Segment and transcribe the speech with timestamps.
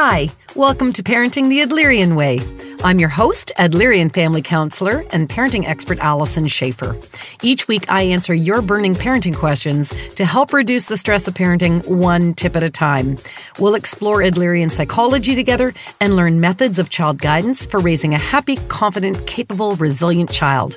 [0.00, 2.38] Hi, welcome to Parenting the Adlerian Way.
[2.84, 6.96] I'm your host, Adlerian family counselor and parenting expert Allison Schaefer.
[7.42, 11.84] Each week, I answer your burning parenting questions to help reduce the stress of parenting
[11.88, 13.18] one tip at a time.
[13.58, 18.54] We'll explore Adlerian psychology together and learn methods of child guidance for raising a happy,
[18.68, 20.76] confident, capable, resilient child.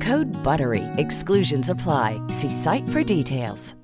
[0.01, 0.83] Code BUTTERY.
[0.97, 2.19] Exclusions apply.
[2.27, 3.75] See site for details.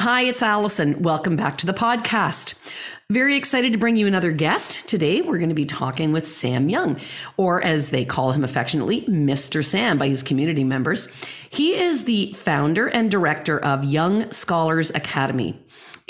[0.00, 1.00] Hi, it's Allison.
[1.00, 2.54] Welcome back to the podcast.
[3.08, 4.88] Very excited to bring you another guest.
[4.88, 6.98] Today, we're going to be talking with Sam Young,
[7.36, 9.64] or as they call him affectionately, Mr.
[9.64, 11.06] Sam by his community members.
[11.50, 15.61] He is the founder and director of Young Scholars Academy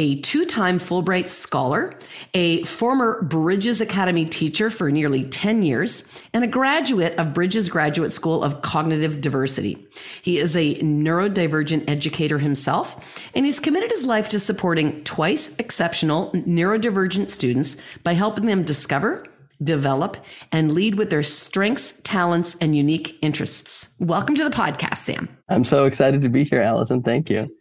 [0.02, 1.94] a two time Fulbright scholar,
[2.34, 6.02] a former Bridges Academy teacher for nearly 10 years,
[6.34, 9.86] and a graduate of Bridges Graduate School of Cognitive Diversity.
[10.20, 16.32] He is a neurodivergent educator himself, and he's committed his life to supporting twice exceptional
[16.32, 19.24] neurodivergent students by helping them discover,
[19.62, 20.16] develop,
[20.50, 23.90] and lead with their strengths, talents, and unique interests.
[24.00, 25.28] Welcome to the podcast, Sam.
[25.48, 27.04] I'm so excited to be here, Allison.
[27.04, 27.54] Thank you.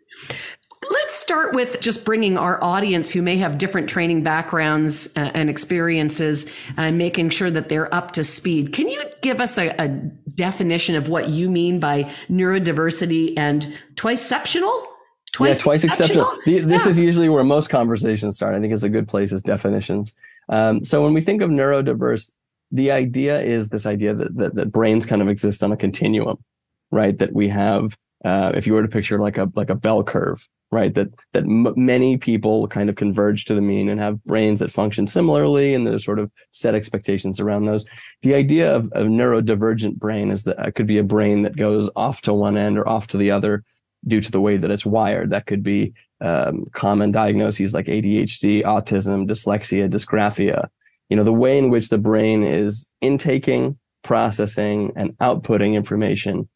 [1.22, 5.52] Let's start with just bringing our audience who may have different training backgrounds uh, and
[5.52, 8.74] experiences and making sure that they're up to speed.
[8.74, 14.84] Can you give us a, a definition of what you mean by neurodiversity and twiceceptional?
[15.32, 16.26] Twice yeah, twice exceptional.
[16.26, 16.68] exceptional.
[16.68, 16.90] This yeah.
[16.90, 18.56] is usually where most conversations start.
[18.56, 20.16] I think it's a good place as definitions.
[20.50, 22.32] Um, so when we think of neurodiverse,
[22.72, 26.44] the idea is this idea that, that, that brains kind of exist on a continuum,
[26.90, 27.16] right?
[27.16, 27.96] That we have,
[28.26, 30.94] uh, if you were to picture like a like a bell curve, right?
[30.94, 34.72] That that m- many people kind of converge to the mean and have brains that
[34.72, 37.86] function similarly, and there's sort of set expectations around those.
[38.22, 41.90] The idea of a neurodivergent brain is that it could be a brain that goes
[41.96, 43.64] off to one end or off to the other
[44.08, 45.30] due to the way that it's wired.
[45.30, 50.70] That could be um, common diagnoses like ADHD, autism, dyslexia, dysgraphia.
[51.09, 56.48] You know, the way in which the brain is intaking, processing, and outputting information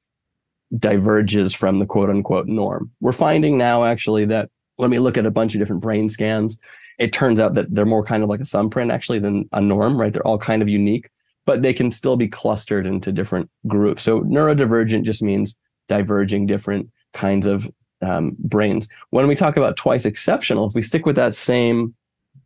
[0.77, 2.91] diverges from the quote unquote norm.
[2.99, 6.59] We're finding now actually that when we look at a bunch of different brain scans,
[6.97, 9.99] it turns out that they're more kind of like a thumbprint actually than a norm,
[9.99, 10.13] right?
[10.13, 11.09] They're all kind of unique,
[11.45, 14.03] but they can still be clustered into different groups.
[14.03, 15.55] So neurodivergent just means
[15.87, 17.69] diverging different kinds of
[18.01, 18.87] um, brains.
[19.09, 21.95] When we talk about twice exceptional, if we stick with that same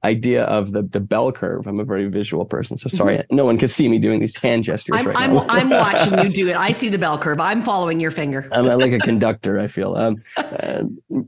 [0.03, 1.67] idea of the the bell curve.
[1.67, 3.35] I'm a very visual person, so sorry, mm-hmm.
[3.35, 5.45] no one can see me doing these hand gestures I'm, right I'm, now.
[5.49, 6.55] I'm watching you do it.
[6.55, 7.39] I see the bell curve.
[7.39, 8.47] I'm following your finger.
[8.51, 9.59] I'm like a conductor.
[9.59, 10.83] I feel um, uh,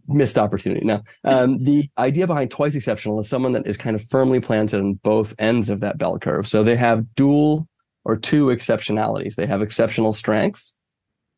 [0.07, 0.85] missed opportunity.
[0.85, 4.79] Now, um, the idea behind twice exceptional is someone that is kind of firmly planted
[4.79, 6.47] on both ends of that bell curve.
[6.47, 7.67] So they have dual
[8.03, 9.35] or two exceptionalities.
[9.35, 10.73] They have exceptional strengths,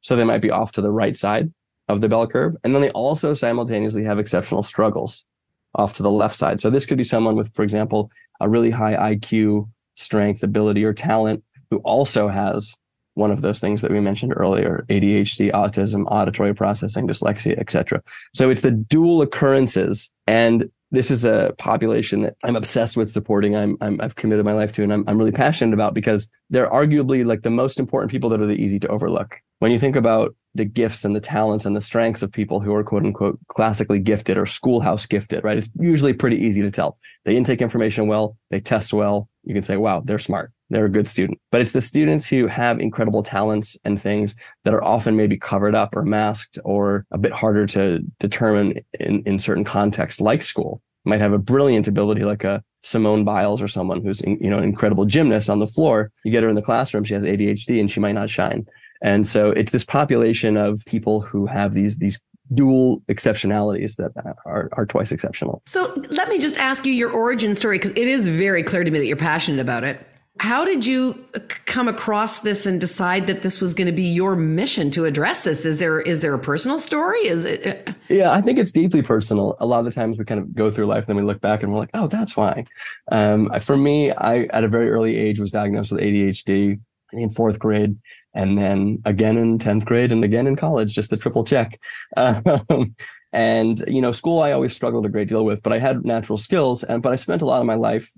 [0.02, 1.52] so they might be off to the right side
[1.90, 5.26] of the bell curve, and then they also simultaneously have exceptional struggles
[5.76, 6.60] off to the left side.
[6.60, 10.94] So this could be someone with, for example, a really high IQ, strength, ability, or
[10.94, 12.74] talent who also has
[13.16, 18.02] one of those things that we mentioned earlier ADHD, autism, auditory processing, dyslexia, etc.
[18.34, 20.12] So it's the dual occurrences.
[20.26, 23.56] And this is a population that I'm obsessed with supporting.
[23.56, 26.70] I'm, i have committed my life to, and I'm, I'm really passionate about because they're
[26.70, 29.96] arguably like the most important people that are the easy to overlook when you think
[29.96, 33.40] about the gifts and the talents and the strengths of people who are quote unquote
[33.48, 35.58] classically gifted or schoolhouse gifted, right?
[35.58, 36.98] It's usually pretty easy to tell.
[37.24, 39.30] They intake information well, they test well.
[39.46, 40.52] You can say, wow, they're smart.
[40.70, 41.40] They're a good student.
[41.50, 45.76] But it's the students who have incredible talents and things that are often maybe covered
[45.76, 50.82] up or masked or a bit harder to determine in, in certain contexts, like school.
[51.06, 54.66] Might have a brilliant ability like a Simone Biles or someone who's you know an
[54.66, 56.12] incredible gymnast on the floor.
[56.26, 58.66] You get her in the classroom, she has ADHD and she might not shine.
[59.04, 62.20] And so it's this population of people who have these these
[62.54, 64.12] dual exceptionalities that
[64.46, 65.62] are, are twice exceptional.
[65.66, 68.92] So let me just ask you your origin story because it is very clear to
[68.92, 70.06] me that you're passionate about it.
[70.40, 71.24] How did you
[71.66, 75.44] come across this and decide that this was going to be your mission to address
[75.44, 75.64] this?
[75.64, 77.20] Is there is there a personal story?
[77.20, 77.88] Is it?
[77.88, 79.56] Uh, yeah, I think it's deeply personal.
[79.60, 81.40] A lot of the times we kind of go through life and then we look
[81.40, 82.66] back and we're like, oh, that's why.
[83.12, 86.80] Um, for me, I at a very early age was diagnosed with ADHD
[87.14, 87.98] in fourth grade
[88.34, 91.80] and then again in 10th grade and again in college, just a triple check.
[92.16, 92.96] Um,
[93.34, 96.38] and, you know, school I always struggled a great deal with, but I had natural
[96.38, 96.84] skills.
[96.84, 98.12] And, but I spent a lot of my life,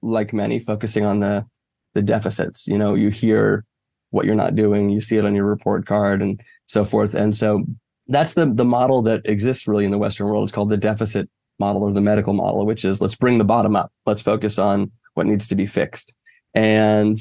[0.00, 1.44] like many, focusing on the,
[1.92, 2.66] the deficits.
[2.66, 3.66] You know, you hear
[4.10, 7.14] what you're not doing, you see it on your report card and so forth.
[7.14, 7.64] And so
[8.08, 10.44] that's the, the model that exists really in the Western world.
[10.44, 11.28] It's called the deficit
[11.58, 13.92] model or the medical model, which is let's bring the bottom up.
[14.06, 16.14] Let's focus on what needs to be fixed.
[16.54, 17.16] And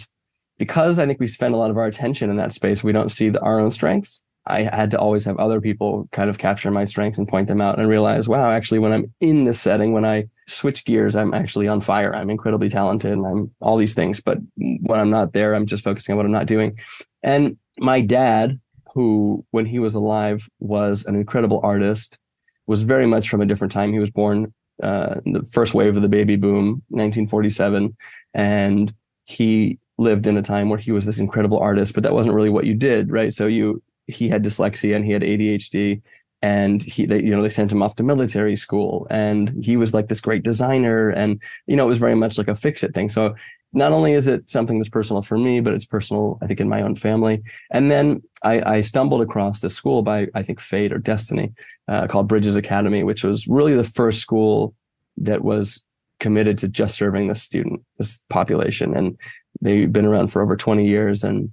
[0.61, 3.11] because I think we spend a lot of our attention in that space, we don't
[3.11, 4.21] see the, our own strengths.
[4.45, 7.61] I had to always have other people kind of capture my strengths and point them
[7.61, 11.33] out and realize, wow, actually, when I'm in this setting, when I switch gears, I'm
[11.33, 12.15] actually on fire.
[12.15, 14.21] I'm incredibly talented and I'm all these things.
[14.21, 16.77] But when I'm not there, I'm just focusing on what I'm not doing.
[17.23, 18.59] And my dad,
[18.93, 22.19] who, when he was alive, was an incredible artist,
[22.67, 23.93] was very much from a different time.
[23.93, 24.53] He was born
[24.83, 27.97] uh, the first wave of the baby boom, 1947.
[28.35, 28.93] And
[29.25, 32.49] he lived in a time where he was this incredible artist, but that wasn't really
[32.49, 33.33] what you did, right?
[33.33, 36.01] So you he had dyslexia and he had ADHD
[36.41, 39.93] and he they, you know they sent him off to military school and he was
[39.93, 42.93] like this great designer and you know it was very much like a fix it
[42.93, 43.09] thing.
[43.09, 43.35] So
[43.73, 46.67] not only is it something that's personal for me, but it's personal, I think, in
[46.67, 47.41] my own family.
[47.71, 51.53] And then I, I stumbled across this school by, I think, fate or destiny,
[51.87, 54.75] uh, called Bridges Academy, which was really the first school
[55.17, 55.83] that was
[56.19, 58.95] committed to just serving the student, this population.
[58.95, 59.17] And
[59.59, 61.23] They've been around for over 20 years.
[61.23, 61.51] And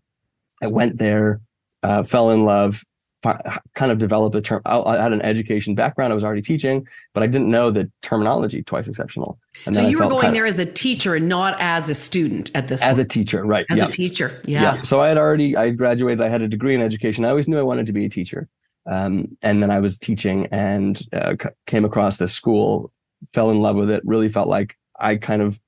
[0.62, 1.40] I went there,
[1.82, 2.84] uh, fell in love,
[3.22, 4.62] kind of developed a term.
[4.64, 6.12] I had an education background.
[6.12, 9.38] I was already teaching, but I didn't know the terminology twice exceptional.
[9.66, 12.68] And so you were going there as a teacher and not as a student at
[12.68, 13.06] this As point.
[13.06, 13.66] a teacher, right.
[13.70, 13.86] As yeah.
[13.86, 14.40] a teacher.
[14.44, 14.62] Yeah.
[14.62, 14.82] yeah.
[14.82, 16.20] So I had already, I graduated.
[16.20, 17.24] I had a degree in education.
[17.24, 18.48] I always knew I wanted to be a teacher.
[18.86, 21.34] Um, and then I was teaching and uh,
[21.66, 22.92] came across this school,
[23.32, 25.60] fell in love with it, really felt like I kind of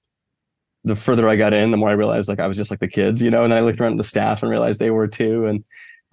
[0.84, 2.88] the further I got in, the more I realized like I was just like the
[2.88, 5.46] kids, you know, and I looked around at the staff and realized they were too.
[5.46, 5.64] And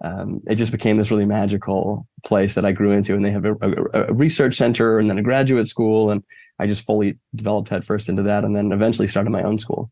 [0.04, 3.14] um, it just became this really magical place that I grew into.
[3.14, 6.10] And they have a, a, a, research center and then a graduate school.
[6.10, 6.22] And
[6.58, 9.90] I just fully developed headfirst into that and then eventually started my own school.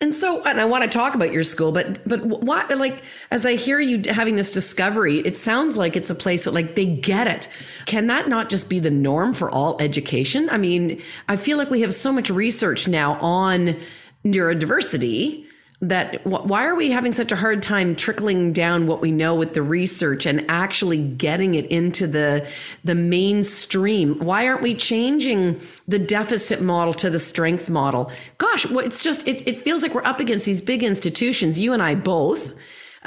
[0.00, 3.02] And so, and I want to talk about your school, but but what like
[3.32, 6.76] as I hear you having this discovery, it sounds like it's a place that like
[6.76, 7.48] they get it.
[7.86, 10.48] Can that not just be the norm for all education?
[10.50, 13.76] I mean, I feel like we have so much research now on
[14.24, 15.47] neurodiversity
[15.80, 19.54] that why are we having such a hard time trickling down what we know with
[19.54, 22.46] the research and actually getting it into the
[22.84, 24.18] the mainstream?
[24.18, 28.10] Why aren't we changing the deficit model to the strength model?
[28.38, 31.82] Gosh it's just it, it feels like we're up against these big institutions you and
[31.82, 32.52] i both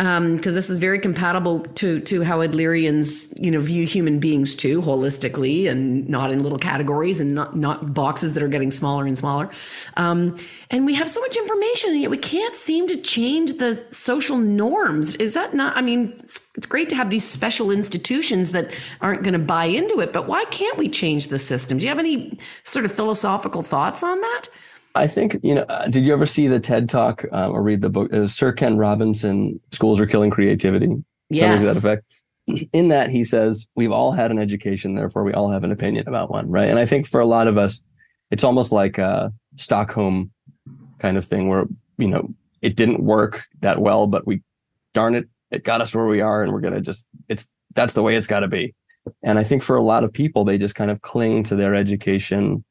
[0.01, 4.55] because um, this is very compatible to to how Adlerians you know view human beings
[4.55, 9.05] too holistically and not in little categories and not not boxes that are getting smaller
[9.05, 9.48] and smaller.
[9.98, 10.36] Um,
[10.72, 14.39] and we have so much information and yet we can't seem to change the social
[14.39, 15.13] norms.
[15.15, 15.77] Is that not?
[15.77, 19.65] I mean, it's, it's great to have these special institutions that aren't going to buy
[19.65, 21.77] into it, but why can't we change the system?
[21.77, 24.48] Do you have any sort of philosophical thoughts on that?
[24.96, 27.82] I think, you know, uh, did you ever see the TED talk um, or read
[27.82, 28.12] the book?
[28.12, 30.90] It was Sir Ken Robinson, Schools Are Killing Creativity.
[31.30, 31.42] Yes.
[31.42, 32.70] Something to that effect.
[32.74, 36.08] In that, he says, we've all had an education, therefore we all have an opinion
[36.08, 36.70] about one, right?
[36.70, 37.82] And I think for a lot of us,
[38.32, 40.32] it's almost like a Stockholm
[41.00, 41.66] kind of thing where,
[41.98, 44.42] you know, it didn't work that well, but we,
[44.94, 47.94] darn it, it got us where we are and we're going to just, it's, that's
[47.94, 48.76] the way it's got to be.
[49.24, 51.74] And I think for a lot of people, they just kind of cling to their
[51.74, 52.64] education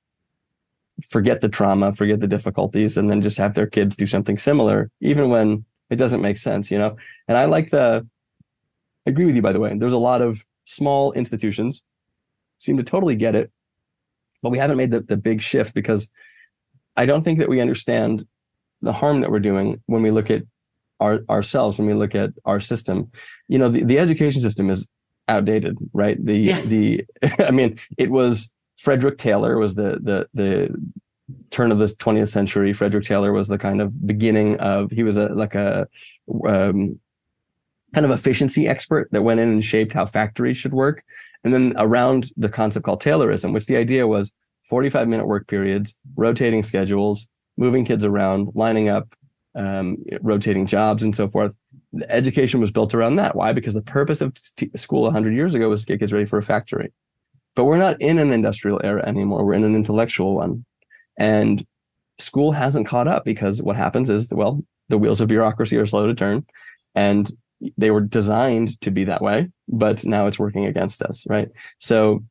[1.08, 4.90] forget the trauma, forget the difficulties, and then just have their kids do something similar,
[5.00, 6.96] even when it doesn't make sense, you know?
[7.28, 8.06] And I like the,
[9.06, 9.76] I agree with you, by the way.
[9.76, 11.82] There's a lot of small institutions
[12.58, 13.50] seem to totally get it,
[14.42, 16.10] but we haven't made the, the big shift because
[16.96, 18.26] I don't think that we understand
[18.82, 20.42] the harm that we're doing when we look at
[21.00, 23.10] our, ourselves when we look at our system,
[23.48, 24.86] you know, the, the education system is
[25.28, 26.22] outdated, right?
[26.24, 26.68] The yes.
[26.68, 27.04] the
[27.38, 30.74] I mean, it was Frederick Taylor was the the the
[31.50, 32.72] turn of the 20th century.
[32.72, 35.86] Frederick Taylor was the kind of beginning of he was a like a
[36.46, 36.98] um,
[37.92, 41.04] kind of efficiency expert that went in and shaped how factories should work.
[41.44, 44.32] And then around the concept called Taylorism, which the idea was
[44.64, 49.14] 45 minute work periods, rotating schedules, moving kids around, lining up,
[49.54, 51.54] um, rotating jobs, and so forth.
[51.92, 53.36] The education was built around that.
[53.36, 53.52] Why?
[53.52, 56.38] Because the purpose of t- school 100 years ago was to get kids ready for
[56.38, 56.92] a factory.
[57.54, 59.44] But we're not in an industrial era anymore.
[59.44, 60.64] We're in an intellectual one.
[61.18, 61.66] And
[62.18, 66.06] school hasn't caught up because what happens is, well, the wheels of bureaucracy are slow
[66.06, 66.46] to turn.
[66.94, 67.30] And
[67.76, 71.48] they were designed to be that way, but now it's working against us, right?
[71.78, 72.24] So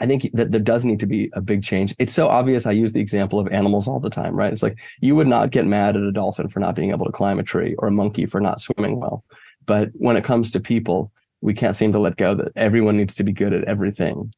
[0.00, 1.94] I think that there does need to be a big change.
[1.98, 2.66] It's so obvious.
[2.66, 4.52] I use the example of animals all the time, right?
[4.52, 7.12] It's like you would not get mad at a dolphin for not being able to
[7.12, 9.24] climb a tree or a monkey for not swimming well.
[9.66, 11.12] But when it comes to people,
[11.44, 14.32] we can't seem to let go that everyone needs to be good at everything.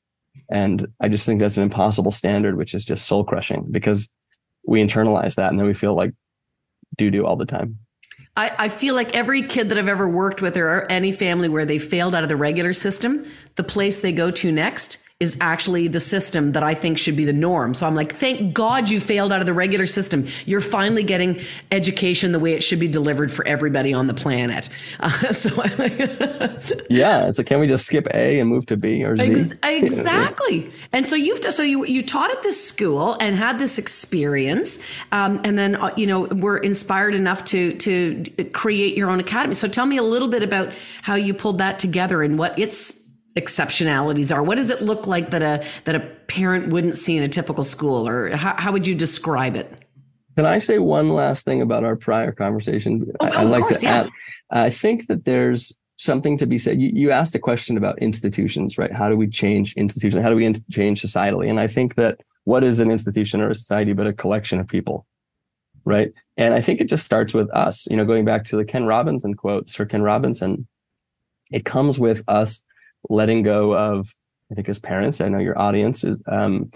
[0.51, 4.11] And I just think that's an impossible standard, which is just soul crushing because
[4.67, 6.13] we internalize that and then we feel like
[6.97, 7.79] doo doo all the time.
[8.37, 11.65] I, I feel like every kid that I've ever worked with or any family where
[11.65, 15.89] they failed out of the regular system, the place they go to next is actually
[15.89, 17.73] the system that I think should be the norm.
[17.73, 20.27] So I'm like, thank God you failed out of the regular system.
[20.45, 21.41] You're finally getting
[21.73, 24.69] education the way it should be delivered for everybody on the planet.
[25.01, 25.49] Uh, so
[26.91, 29.53] yeah, so can we just skip A and move to B or Z?
[29.63, 30.71] exactly.
[30.93, 34.79] and so you've so you you taught at this school and had this experience,
[35.13, 39.55] um, and then uh, you know were inspired enough to to create your own academy.
[39.55, 43.06] So tell me a little bit about how you pulled that together and what its
[43.37, 44.43] exceptionalities are?
[44.43, 47.65] What does it look like that a that a parent wouldn't see in a typical
[47.65, 49.85] school, or how, how would you describe it?
[50.37, 53.11] Can I say one last thing about our prior conversation?
[53.21, 54.07] Oh, I, would like course, to yes.
[54.07, 54.13] add.
[54.67, 56.81] I think that there's something to be said.
[56.81, 58.93] You, you asked a question about institutions, right?
[58.93, 60.23] How do we change institutions?
[60.23, 61.49] How do we in- change societally?
[61.49, 64.69] And I think that what is an institution or a society but a collection of
[64.69, 65.07] people,
[65.85, 66.13] right?
[66.37, 67.87] And I think it just starts with us.
[67.91, 70.69] You know, going back to the Ken Robinson quote, Sir Ken Robinson,
[71.51, 72.63] it comes with us
[73.09, 74.13] letting go of,
[74.51, 76.71] I think as parents, I know your audience is um,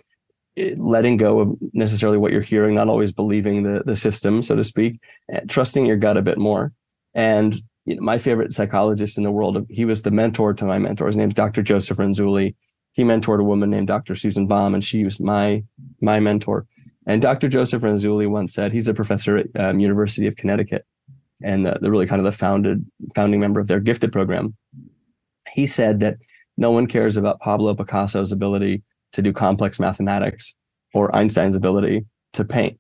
[0.77, 4.65] letting go of necessarily what you're hearing, not always believing the the system, so to
[4.65, 5.01] speak,
[5.49, 6.73] trusting your gut a bit more.
[7.15, 10.79] And you know, my favorite psychologist in the world, he was the mentor to my
[10.79, 11.07] mentor.
[11.07, 11.63] His name's Dr.
[11.63, 12.55] Joseph Renzulli.
[12.93, 14.15] He mentored a woman named Dr.
[14.15, 15.65] Susan Baum, and she was my
[16.01, 16.67] my mentor.
[17.07, 17.49] And Dr.
[17.49, 20.85] Joseph Renzulli once said he's a professor at um, University of Connecticut,
[21.43, 22.85] and the, the really kind of the founded
[23.15, 24.57] founding member of their gifted program
[25.53, 26.17] he said that
[26.57, 30.55] no one cares about Pablo Picasso's ability to do complex mathematics
[30.95, 32.79] or Einstein's ability to paint,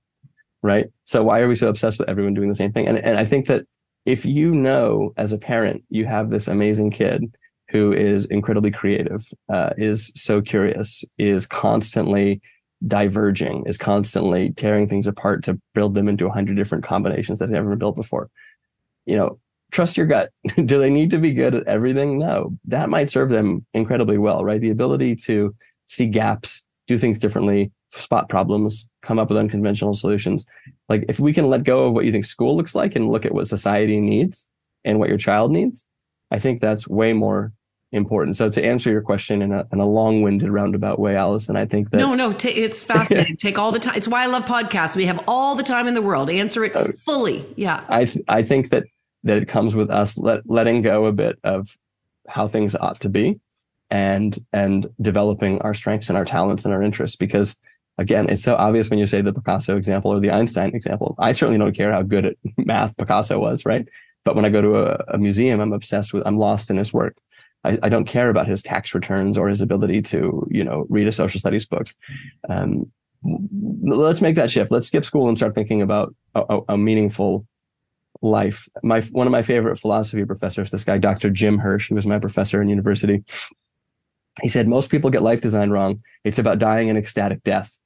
[0.62, 0.86] right?
[1.04, 2.86] So why are we so obsessed with everyone doing the same thing?
[2.86, 3.64] And, and I think that
[4.06, 7.32] if you know as a parent, you have this amazing kid
[7.70, 12.40] who is incredibly creative, uh, is so curious, is constantly
[12.86, 17.44] diverging, is constantly tearing things apart to build them into a hundred different combinations that
[17.44, 18.28] have never been built before.
[19.06, 19.38] You know,
[19.70, 20.30] trust your gut.
[20.56, 22.18] Do they need to be good at everything?
[22.18, 22.56] No.
[22.66, 24.60] That might serve them incredibly well, right?
[24.60, 25.54] The ability to
[25.88, 30.46] see gaps, do things differently, spot problems, come up with unconventional solutions.
[30.88, 33.24] Like if we can let go of what you think school looks like and look
[33.24, 34.46] at what society needs
[34.84, 35.84] and what your child needs,
[36.30, 37.52] I think that's way more
[37.92, 38.36] important.
[38.36, 41.90] So to answer your question in a, in a long-winded roundabout way, Allison, I think
[41.90, 43.36] that no, no, t- it's fascinating.
[43.38, 43.96] Take all the time.
[43.96, 44.94] It's why I love podcasts.
[44.94, 46.30] We have all the time in the world.
[46.30, 46.92] Answer it oh.
[47.04, 47.44] fully.
[47.56, 47.84] Yeah.
[47.88, 48.84] I th- I think that
[49.24, 51.76] that it comes with us let, letting go a bit of
[52.28, 53.40] how things ought to be
[53.90, 57.56] and and developing our strengths and our talents and our interests because
[57.98, 61.14] again it's so obvious when you say the picasso example or the einstein example.
[61.18, 63.86] I certainly don't care how good at math picasso was right?
[64.24, 66.92] But when i go to a, a museum i'm obsessed with i'm lost in his
[66.92, 67.16] work.
[67.62, 71.08] I, I, don't care about his tax returns or his ability to you know read
[71.08, 71.88] a social studies book.
[72.48, 72.90] Um,
[73.22, 74.70] let's make that shift.
[74.70, 77.46] Let's skip school and start thinking about a, a meaningful
[78.22, 78.68] life.
[78.82, 81.30] My one of my favorite philosophy professors, this guy, Dr.
[81.30, 83.24] Jim Hirsch, he was my professor in university.
[84.42, 86.02] He said most people get life design wrong.
[86.24, 87.76] It's about dying an ecstatic death.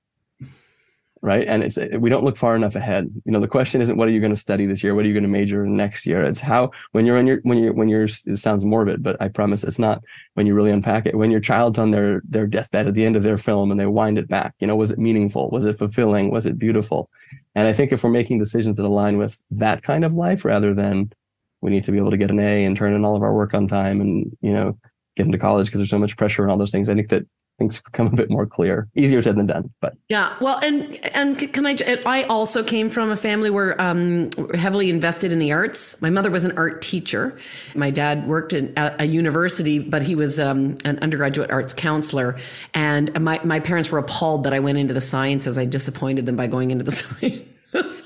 [1.23, 1.49] Right.
[1.49, 3.11] And it's we don't look far enough ahead.
[3.25, 4.95] You know, the question isn't what are you going to study this year?
[4.95, 6.23] What are you going to major in next year?
[6.23, 9.29] It's how when you're on your when you're when you're it sounds morbid, but I
[9.29, 10.03] promise it's not
[10.35, 11.17] when you really unpack it.
[11.17, 13.87] When your child's on their their deathbed at the end of their film and they
[13.87, 15.49] wind it back, you know, was it meaningful?
[15.49, 16.31] Was it fulfilling?
[16.31, 17.09] Was it beautiful?
[17.55, 20.75] And I think if we're making decisions that align with that kind of life rather
[20.75, 21.13] than
[21.61, 23.33] we need to be able to get an A and turn in all of our
[23.33, 24.79] work on time and, you know,
[25.17, 27.25] get into college because there's so much pressure and all those things, I think that
[27.59, 28.89] things become a bit more clear.
[28.95, 30.37] Easier said than done, but yeah.
[30.41, 31.77] Well, and and can I?
[32.05, 36.01] I also came from a family where um, heavily invested in the arts.
[36.03, 37.37] My mother was an art teacher.
[37.75, 42.37] My dad worked in a, a university, but he was um, an undergraduate arts counselor.
[42.75, 45.59] And my my parents were appalled that I went into the sciences.
[45.59, 47.43] I disappointed them by going into the science.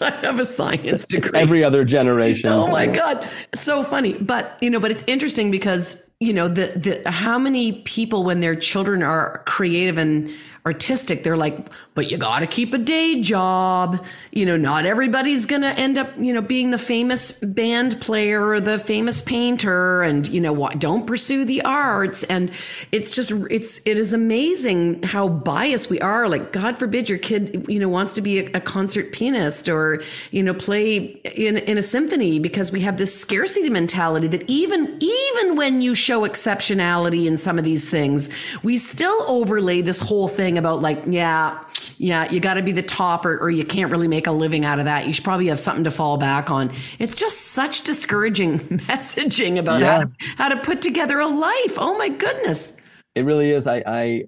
[0.00, 1.38] I have a science degree.
[1.38, 2.50] Every other generation.
[2.50, 3.26] Oh my God.
[3.54, 4.14] So funny.
[4.14, 8.40] But, you know, but it's interesting because, you know, the, the, how many people when
[8.40, 10.32] their children are creative and
[10.66, 14.04] artistic, they're like, but you got to keep a day job.
[14.32, 18.46] You know, not everybody's going to end up, you know, being the famous band player
[18.46, 22.22] or the famous painter and, you know, don't pursue the arts.
[22.24, 22.50] And
[22.92, 26.28] it's just, it's, it is amazing how biased we are.
[26.28, 30.02] Like, God forbid your kid, you know, wants to be a, a concert pianist or,
[30.32, 34.98] you know, play in, in a symphony because we have this scarcity mentality that even,
[35.00, 38.30] even when you show exceptionality in some of these things,
[38.62, 41.62] we still overlay this whole thing about like, yeah,
[41.98, 44.64] yeah, you got to be the top or, or you can't really make a living
[44.64, 45.06] out of that.
[45.06, 46.72] You should probably have something to fall back on.
[46.98, 49.98] It's just such discouraging messaging about yeah.
[49.98, 51.74] how, to, how to put together a life.
[51.76, 52.72] Oh my goodness.
[53.14, 53.66] It really is.
[53.66, 54.24] I, I,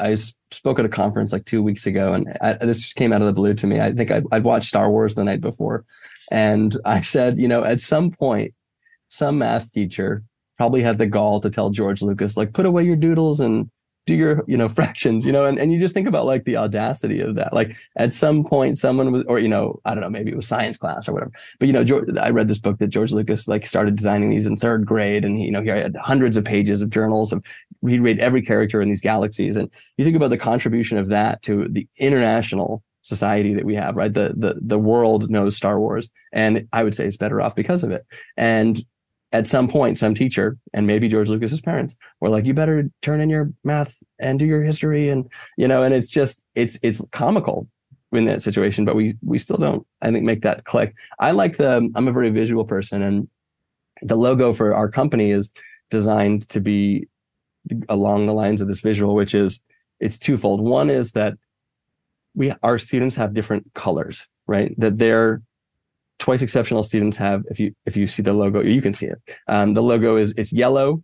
[0.00, 0.16] I
[0.50, 3.28] spoke at a conference like two weeks ago and I, this just came out of
[3.28, 3.78] the blue to me.
[3.78, 5.84] I think I, I'd watched Star Wars the night before
[6.32, 8.54] and I said, you know, at some point,
[9.06, 10.24] some math teacher
[10.62, 13.68] probably had the gall to tell George Lucas, like, put away your doodles and
[14.06, 16.56] do your you know fractions you know and, and you just think about like the
[16.56, 17.52] audacity of that.
[17.52, 20.46] Like at some point someone was or you know i don't know maybe it was
[20.46, 21.32] science class or whatever.
[21.58, 24.46] But you know george, i read this book that george lucas like started designing these
[24.46, 27.44] in third grade and he, you know he had hundreds of pages of journals of
[27.86, 29.56] he'd read every character in these galaxies.
[29.56, 33.96] And you think about the contribution of that to the international society that we have
[33.96, 34.14] right?
[34.14, 37.82] The the the world knows star wars and i would say it's better off because
[37.84, 38.04] of it.
[38.36, 38.84] And
[39.32, 43.20] at some point, some teacher and maybe George Lucas's parents were like, "You better turn
[43.20, 47.00] in your math and do your history," and you know, and it's just it's it's
[47.12, 47.68] comical
[48.12, 50.94] in that situation, but we we still don't, I think, make that click.
[51.18, 53.28] I like the I'm a very visual person, and
[54.02, 55.52] the logo for our company is
[55.90, 57.08] designed to be
[57.88, 59.60] along the lines of this visual, which is
[60.00, 60.60] it's twofold.
[60.60, 61.34] One is that
[62.34, 64.74] we our students have different colors, right?
[64.78, 65.42] That they're
[66.22, 69.18] twice exceptional students have if you if you see the logo you can see it.
[69.48, 71.02] Um, the logo is it's yellow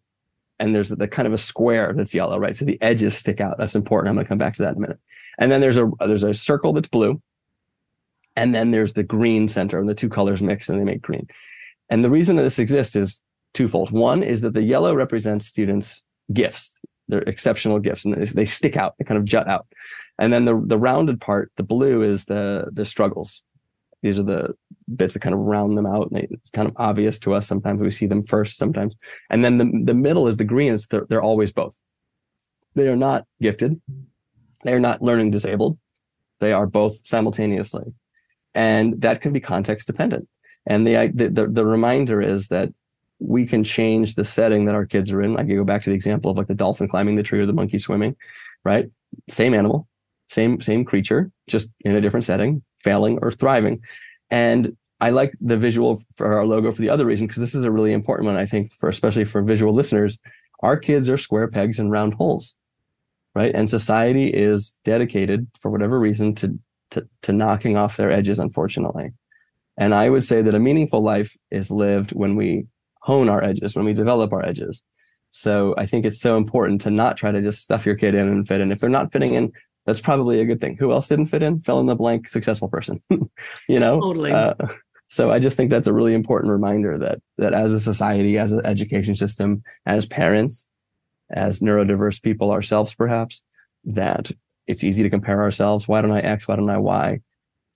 [0.61, 2.55] and there's the kind of a square that's yellow right?
[2.55, 3.59] So the edges stick out.
[3.59, 4.11] That's important.
[4.11, 5.01] I'm going to come back to that in a minute.
[5.37, 7.21] And then there's a there's a circle that's blue
[8.37, 11.27] and then there's the green center and the two colors mix and they make green.
[11.91, 13.21] And the reason that this exists is
[13.55, 13.91] twofold.
[13.91, 16.01] One is that the yellow represents students
[16.33, 16.79] gifts
[17.09, 19.67] they're exceptional gifts and they stick out they kind of jut out.
[20.17, 23.43] And then the the rounded part the blue is the the struggles
[24.03, 24.55] these are the
[24.95, 27.81] bits that kind of round them out and it's kind of obvious to us sometimes
[27.81, 28.95] we see them first sometimes.
[29.31, 31.77] And then the, the middle is the green it's they're, they're always both.
[32.75, 33.81] They are not gifted.
[34.65, 35.79] They are not learning disabled.
[36.41, 37.93] They are both simultaneously.
[38.55, 40.29] And that can be context dependent.
[40.67, 42.73] And the, the the, the reminder is that
[43.21, 45.35] we can change the setting that our kids are in.
[45.35, 47.47] Like you go back to the example of like the dolphin climbing the tree or
[47.47, 48.17] the monkey swimming
[48.65, 48.91] right?
[49.29, 49.89] Same animal
[50.29, 53.81] same same creature just in a different setting failing or thriving.
[54.31, 57.65] And I like the visual for our logo for the other reason, because this is
[57.65, 60.19] a really important one, I think, for especially for visual listeners.
[60.61, 62.55] Our kids are square pegs and round holes,
[63.35, 63.55] right?
[63.55, 66.59] And society is dedicated, for whatever reason, to,
[66.91, 69.13] to, to knocking off their edges, unfortunately.
[69.77, 72.67] And I would say that a meaningful life is lived when we
[73.03, 74.83] hone our edges, when we develop our edges.
[75.31, 78.27] So I think it's so important to not try to just stuff your kid in
[78.27, 78.73] and fit in.
[78.73, 79.53] If they're not fitting in,
[79.89, 80.77] that's probably a good thing.
[80.77, 81.61] Who else didn't fit in?
[81.61, 83.03] Fill in the blank successful person.
[83.69, 83.99] you know?
[83.99, 84.33] Totally.
[84.33, 84.53] Uh,
[85.09, 88.53] so I just think that's a really important reminder that that as a society, as
[88.53, 90.67] an education system, as parents,
[91.31, 93.43] as neurodiverse people ourselves, perhaps,
[93.85, 94.31] that
[94.67, 95.89] it's easy to compare ourselves.
[95.89, 96.47] Why don't I X?
[96.47, 97.21] Why don't I Y?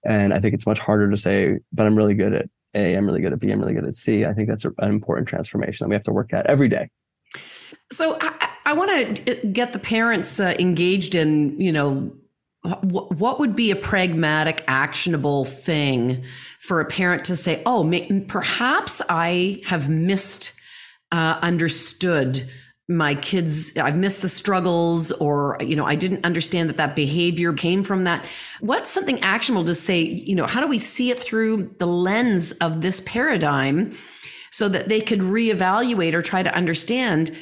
[0.05, 3.07] And I think it's much harder to say, but I'm really good at A, I'm
[3.07, 4.27] really good at B, I'm really good at C.
[4.27, 6.90] I think that's an important transformation that we have to work at every day.
[7.90, 8.18] So
[8.72, 12.11] I, want to get the parents uh, engaged in, you know,
[12.62, 16.24] what would be a pragmatic, actionable thing
[16.58, 17.85] for a parent to say, oh,
[18.28, 20.54] perhaps I have missed,
[21.11, 22.48] uh, understood
[22.88, 27.52] my kids i've missed the struggles or you know i didn't understand that that behavior
[27.52, 28.24] came from that.
[28.61, 32.52] What's something actionable to say you know how do we see it through the lens
[32.52, 33.96] of this paradigm
[34.52, 37.34] so that they could reevaluate or try to understand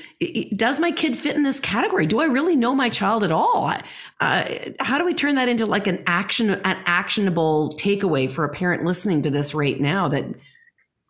[0.56, 2.06] does my kid fit in this category?
[2.06, 3.72] Do i really know my child at all?
[4.20, 4.44] Uh,
[4.78, 8.84] how do we turn that into like an action an actionable takeaway for a parent
[8.84, 10.24] listening to this right now that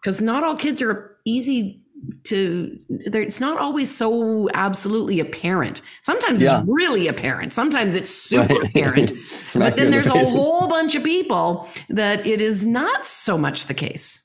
[0.02, 1.82] because not all kids are easy
[2.24, 5.82] to it's not always so absolutely apparent.
[6.00, 6.60] Sometimes Yeah.
[6.60, 7.52] it's really apparent.
[7.52, 8.64] Sometimes it's super Right.
[8.70, 13.36] apparent Smack but then there's a whole bunch of people that it is not so
[13.36, 14.22] much the case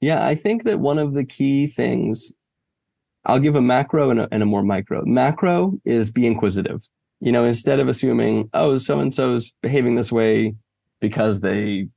[0.00, 2.32] Yeah, I think that one of the key things,
[3.24, 5.04] I'll give a macro and a, and a more micro.
[5.04, 6.80] Macro is be inquisitive.
[7.20, 10.54] You know, instead of assuming, oh, so and so is behaving this way
[11.00, 11.88] because they,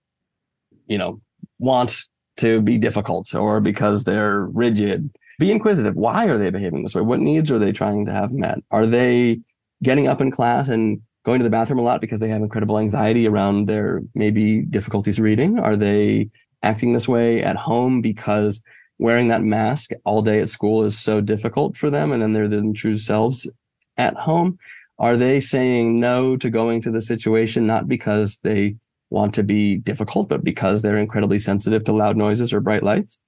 [0.87, 1.21] you know,
[1.59, 2.05] want
[2.37, 5.95] to be difficult or because they're rigid, be inquisitive.
[5.95, 7.01] Why are they behaving this way?
[7.01, 8.59] What needs are they trying to have met?
[8.71, 9.41] Are they
[9.83, 12.79] getting up in class and going to the bathroom a lot because they have incredible
[12.79, 15.59] anxiety around their maybe difficulties reading?
[15.59, 16.29] Are they
[16.63, 18.61] acting this way at home because
[18.99, 22.47] wearing that mask all day at school is so difficult for them and then they're
[22.47, 23.49] their true selves
[23.97, 24.57] at home?
[24.99, 28.75] Are they saying no to going to the situation not because they
[29.09, 33.19] want to be difficult, but because they're incredibly sensitive to loud noises or bright lights?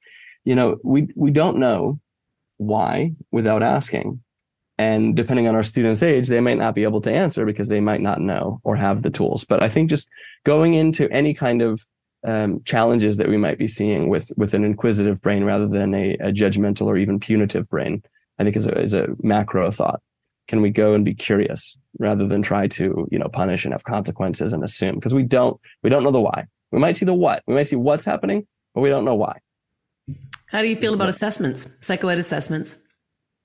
[0.45, 1.99] You know, we we don't know
[2.57, 4.21] why without asking.
[4.77, 7.79] And depending on our student's age, they might not be able to answer because they
[7.79, 9.45] might not know or have the tools.
[9.45, 10.09] But I think just
[10.45, 11.85] going into any kind of
[12.25, 16.13] um, challenges that we might be seeing with with an inquisitive brain rather than a,
[16.15, 18.03] a judgmental or even punitive brain,
[18.39, 20.01] I think is a, is a macro thought.
[20.47, 23.83] Can we go and be curious rather than try to you know punish and have
[23.83, 26.45] consequences and assume because we don't we don't know the why.
[26.71, 29.37] We might see the what, we might see what's happening, but we don't know why.
[30.51, 32.77] how do you feel about assessments psychoed assessments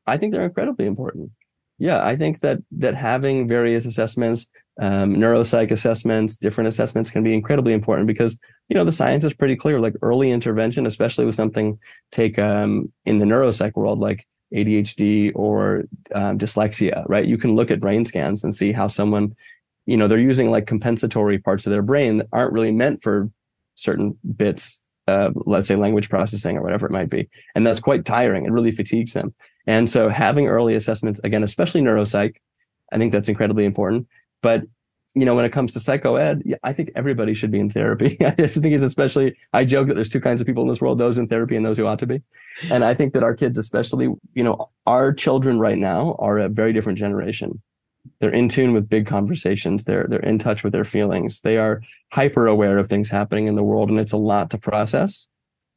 [0.09, 1.31] I think they're incredibly important.
[1.79, 4.49] Yeah, I think that that having various assessments,
[4.81, 8.39] um, neuropsych assessments, different assessments can be incredibly important because
[8.69, 9.81] you know the science is pretty clear.
[9.81, 11.79] Like early intervention, especially with something
[12.13, 17.27] take um, in the neuropsych world like ADHD or um, dyslexia, right?
[17.27, 19.35] You can look at brain scans and see how someone,
[19.87, 23.31] you know, they're using like compensatory parts of their brain that aren't really meant for
[23.75, 24.81] certain bits.
[25.09, 28.45] Uh, let's say language processing or whatever it might be, and that's quite tiring.
[28.45, 29.35] It really fatigues them.
[29.67, 32.37] And so having early assessments, again, especially neuropsych,
[32.93, 34.07] I think that's incredibly important.
[34.43, 34.65] But,
[35.15, 38.17] you know, when it comes to psychoed, yeah, I think everybody should be in therapy.
[38.25, 40.81] I just think it's especially, I joke that there's two kinds of people in this
[40.81, 42.23] world, those in therapy and those who ought to be.
[42.71, 46.49] And I think that our kids, especially, you know, our children right now are a
[46.49, 47.63] very different generation.
[48.21, 49.85] They're in tune with big conversations.
[49.85, 51.41] They're, they're in touch with their feelings.
[51.41, 53.91] They are hyper aware of things happening in the world.
[53.91, 55.27] And it's a lot to process.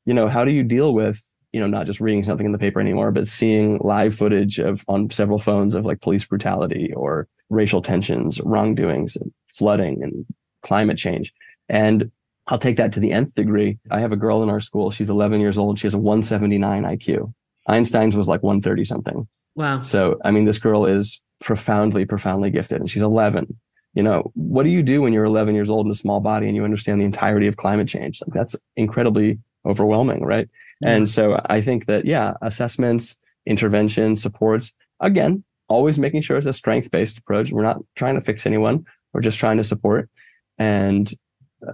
[0.05, 2.57] You know, how do you deal with you know, not just reading something in the
[2.57, 7.27] paper anymore, but seeing live footage of on several phones of like police brutality or
[7.51, 10.25] racial tensions, wrongdoings, and flooding and
[10.63, 11.33] climate change.
[11.69, 12.11] And
[12.47, 13.77] I'll take that to the nth degree.
[13.91, 14.91] I have a girl in our school.
[14.91, 15.77] She's 11 years old.
[15.77, 17.33] She has a 179 IQ.
[17.67, 19.27] Einstein's was like 130 something.
[19.55, 23.57] wow So, I mean, this girl is profoundly, profoundly gifted and she's 11.
[23.93, 26.47] You know, what do you do when you're 11 years old in a small body
[26.47, 28.21] and you understand the entirety of climate change?
[28.25, 30.49] Like that's incredibly overwhelming, right?
[30.83, 36.53] And so I think that, yeah, assessments, interventions, supports, again, always making sure it's a
[36.53, 37.51] strength based approach.
[37.51, 38.85] We're not trying to fix anyone.
[39.13, 40.09] We're just trying to support.
[40.57, 41.11] And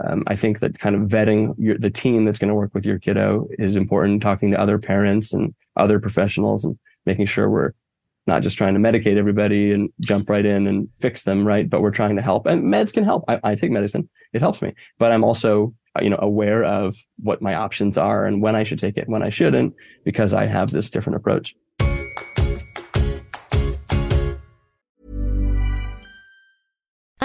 [0.04, 2.86] um, I think that kind of vetting your, the team that's going to work with
[2.86, 4.22] your kiddo is important.
[4.22, 7.74] Talking to other parents and other professionals and making sure we're
[8.26, 11.70] not just trying to medicate everybody and jump right in and fix them, right?
[11.70, 12.46] But we're trying to help.
[12.46, 13.24] And meds can help.
[13.28, 14.74] I, I take medicine; it helps me.
[15.00, 18.64] But I'm also, uh, you know, aware of what my options are and when I
[18.64, 21.56] should take it, when I shouldn't, because I have this different approach.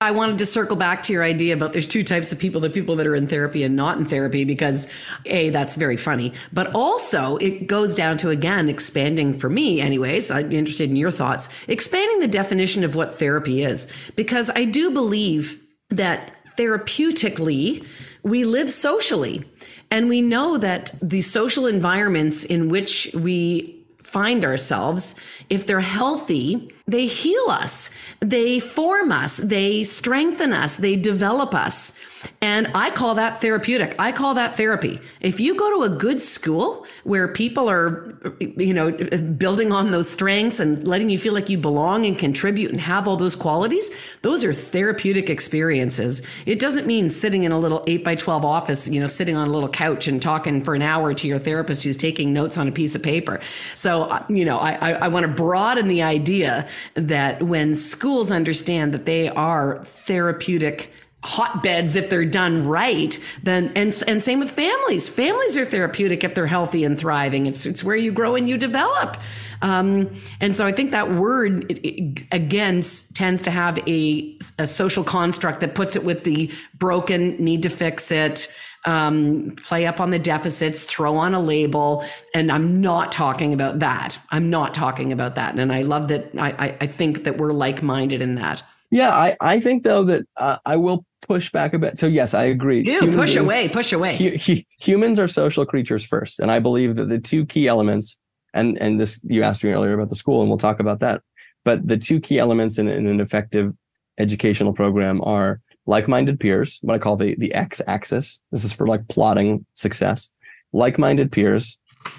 [0.00, 2.70] I wanted to circle back to your idea about there's two types of people the
[2.70, 4.86] people that are in therapy and not in therapy because
[5.26, 6.32] A, that's very funny.
[6.52, 10.30] But also, it goes down to again expanding for me, anyways.
[10.30, 14.66] I'd be interested in your thoughts, expanding the definition of what therapy is because I
[14.66, 17.84] do believe that therapeutically,
[18.22, 19.44] we live socially.
[19.90, 25.16] And we know that the social environments in which we find ourselves,
[25.50, 31.92] if they're healthy, they heal us, they form us, they strengthen us, they develop us.
[32.40, 33.94] And I call that therapeutic.
[33.98, 35.00] I call that therapy.
[35.20, 40.08] If you go to a good school where people are, you know, building on those
[40.08, 43.90] strengths and letting you feel like you belong and contribute and have all those qualities,
[44.22, 46.22] those are therapeutic experiences.
[46.46, 49.48] It doesn't mean sitting in a little 8 by 12 office, you know, sitting on
[49.48, 52.68] a little couch and talking for an hour to your therapist who's taking notes on
[52.68, 53.40] a piece of paper.
[53.74, 58.30] So, uh, you know, I, I, I want to broaden the idea that when schools
[58.30, 60.92] understand that they are therapeutic
[61.24, 65.08] hotbeds if they're done right then and and same with families.
[65.08, 67.46] Families are therapeutic if they're healthy and thriving.
[67.46, 69.16] It's it's where you grow and you develop.
[69.60, 72.82] Um, and so i think that word it, it, again
[73.14, 77.68] tends to have a, a social construct that puts it with the broken need to
[77.68, 78.46] fix it
[78.84, 82.04] um, play up on the deficits, throw on a label.
[82.34, 84.18] And I'm not talking about that.
[84.30, 85.58] I'm not talking about that.
[85.58, 86.30] And I love that.
[86.38, 88.62] I, I think that we're like minded in that.
[88.90, 91.98] Yeah, I, I think though that uh, I will push back a bit.
[91.98, 92.84] So yes, I agree.
[92.84, 94.16] Push beings, away, push away.
[94.16, 98.16] Hu- humans are social creatures first, and I believe that the two key elements,
[98.54, 101.20] and and this you asked me earlier about the school, and we'll talk about that.
[101.64, 103.74] But the two key elements in, in an effective
[104.18, 108.40] educational program are like-minded peers, what I call the the x-axis.
[108.52, 110.30] This is for like plotting success.
[110.72, 111.78] Like-minded peers.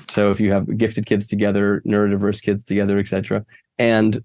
[0.10, 3.46] So if you have gifted kids together, neurodiverse kids together, etc.,
[3.78, 4.24] and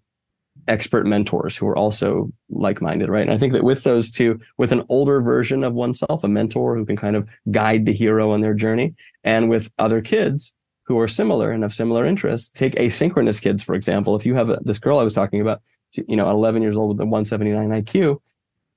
[0.67, 3.23] expert mentors who are also like-minded, right?
[3.23, 6.75] And I think that with those two, with an older version of oneself, a mentor
[6.75, 10.55] who can kind of guide the hero on their journey, and with other kids
[10.87, 14.17] who are similar and have similar interests, take asynchronous kids, for example.
[14.17, 15.61] If you have this girl I was talking about,
[15.93, 18.21] you know, 11 years old with a 179 IQ,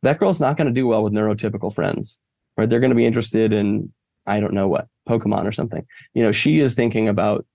[0.03, 2.19] that girl's not going to do well with neurotypical friends,
[2.55, 2.69] right?
[2.69, 3.91] They're going to be interested in,
[4.25, 5.86] I don't know what, Pokemon or something.
[6.13, 7.45] You know, she is thinking about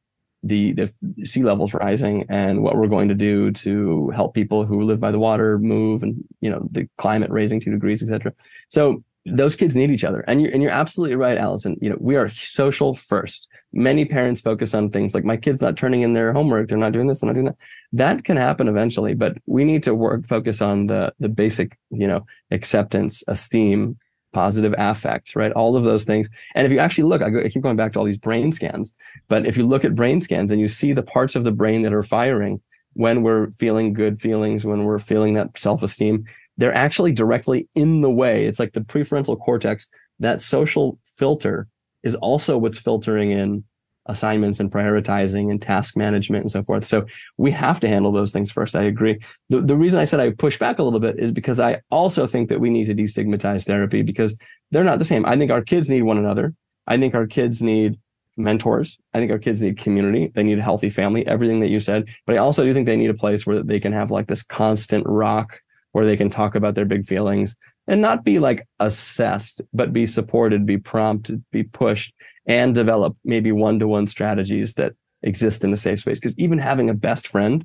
[0.42, 0.92] the, the
[1.24, 5.12] sea levels rising and what we're going to do to help people who live by
[5.12, 8.32] the water move and, you know, the climate raising two degrees, etc.
[8.68, 10.20] So those kids need each other.
[10.26, 11.76] And you're, and you're absolutely right, Allison.
[11.80, 13.48] You know, we are social first.
[13.72, 16.68] Many parents focus on things like my kid's not turning in their homework.
[16.68, 17.20] They're not doing this.
[17.20, 17.56] They're not doing that.
[17.92, 22.08] That can happen eventually, but we need to work, focus on the, the basic, you
[22.08, 23.96] know, acceptance, esteem,
[24.32, 25.52] positive affect, right?
[25.52, 26.28] All of those things.
[26.54, 28.50] And if you actually look, I, go, I keep going back to all these brain
[28.50, 28.96] scans,
[29.28, 31.82] but if you look at brain scans and you see the parts of the brain
[31.82, 32.60] that are firing
[32.94, 36.26] when we're feeling good feelings, when we're feeling that self-esteem,
[36.62, 38.46] they're actually directly in the way.
[38.46, 39.88] It's like the prefrontal cortex,
[40.20, 41.66] that social filter
[42.04, 43.64] is also what's filtering in
[44.06, 46.86] assignments and prioritizing and task management and so forth.
[46.86, 47.04] So
[47.36, 48.76] we have to handle those things first.
[48.76, 49.18] I agree.
[49.48, 52.28] The, the reason I said I push back a little bit is because I also
[52.28, 54.36] think that we need to destigmatize therapy because
[54.70, 55.26] they're not the same.
[55.26, 56.54] I think our kids need one another.
[56.86, 57.98] I think our kids need
[58.36, 58.98] mentors.
[59.12, 60.30] I think our kids need community.
[60.32, 62.04] They need a healthy family, everything that you said.
[62.24, 64.44] But I also do think they need a place where they can have like this
[64.44, 65.58] constant rock
[65.92, 70.06] where they can talk about their big feelings and not be like assessed, but be
[70.06, 72.14] supported, be prompted, be pushed,
[72.46, 76.18] and develop maybe one to one strategies that exist in a safe space.
[76.18, 77.64] Because even having a best friend,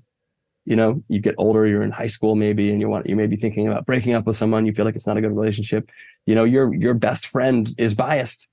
[0.65, 3.27] you know, you get older, you're in high school maybe, and you want, you may
[3.27, 5.89] be thinking about breaking up with someone, you feel like it's not a good relationship.
[6.25, 8.47] You know, your, your best friend is biased,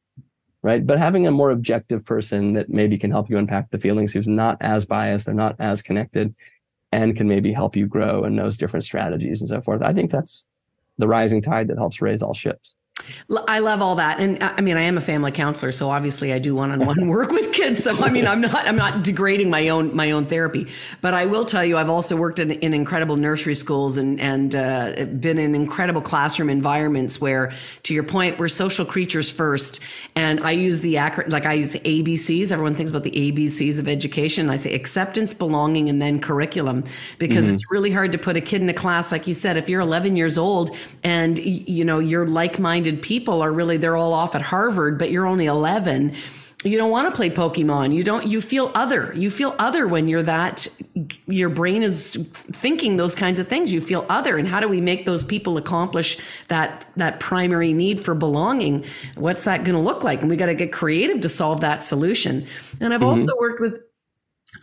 [0.63, 0.87] right?
[0.87, 4.29] But having a more objective person that maybe can help you unpack the feelings who's
[4.29, 6.35] not as biased, they're not as connected
[6.95, 9.83] and can maybe help you grow and knows different strategies and so forth.
[9.83, 10.47] I think that's
[10.97, 12.77] the rising tide that helps raise all ships.
[13.31, 16.39] I love all that, and I mean, I am a family counselor, so obviously I
[16.39, 17.83] do one-on-one work with kids.
[17.83, 20.69] So I mean, I'm not I'm not degrading my own my own therapy,
[21.01, 24.55] but I will tell you, I've also worked in, in incredible nursery schools and and
[24.55, 27.53] uh, been in incredible classroom environments where,
[27.83, 29.81] to your point, we're social creatures first,
[30.15, 32.53] and I use the acronym like I use ABCs.
[32.53, 34.51] Everyone thinks about the ABCs of education.
[34.51, 36.85] I say acceptance, belonging, and then curriculum
[37.19, 37.55] because mm-hmm.
[37.55, 39.57] it's really hard to put a kid in a class like you said.
[39.57, 40.71] If you're 11 years old
[41.03, 45.27] and you know you're like-minded people are really they're all off at Harvard, but you're
[45.27, 46.15] only 11
[46.65, 47.93] you don't want to play pokemon.
[47.95, 49.13] You don't you feel other.
[49.15, 50.67] You feel other when you're that
[51.27, 53.73] your brain is thinking those kinds of things.
[53.73, 56.19] You feel other and how do we make those people accomplish
[56.49, 58.85] that that primary need for belonging?
[59.17, 60.23] What's that going to look like?
[60.23, 62.47] And we got to get creative to solve that solution.
[62.81, 63.11] And i've mm-hmm.
[63.11, 63.81] also worked with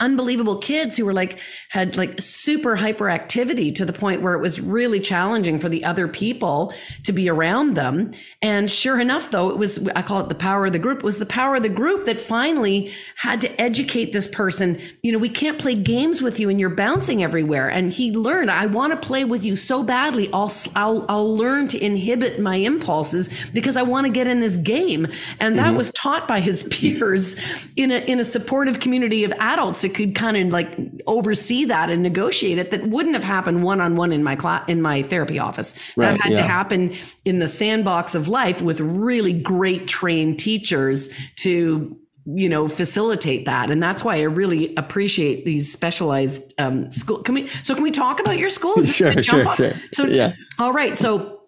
[0.01, 4.59] unbelievable kids who were like had like super hyperactivity to the point where it was
[4.59, 8.11] really challenging for the other people to be around them.
[8.41, 11.03] And sure enough though it was i call it the power of the group it
[11.03, 15.19] was the power of the group that finally had to educate this person you know
[15.19, 17.69] we can't play games with you and you're bouncing everywhere.
[17.69, 21.67] And he learned i want to play with you so badly i'll i'll, I'll learn
[21.69, 25.07] to inhibit my impulses because i want to get in this game.
[25.39, 25.77] And that mm-hmm.
[25.77, 27.39] was taught by his peers
[27.75, 30.77] in a in a supportive community of adults that could kind of like
[31.07, 34.67] oversee that and negotiate it that wouldn't have happened one on one in my class
[34.67, 35.77] in my therapy office.
[35.95, 36.37] Right, that had yeah.
[36.37, 36.93] to happen
[37.25, 43.71] in the sandbox of life with really great trained teachers to you know facilitate that
[43.71, 47.89] and that's why i really appreciate these specialized um school can we so can we
[47.89, 51.39] talk about your schools sure sure, sure so yeah all right so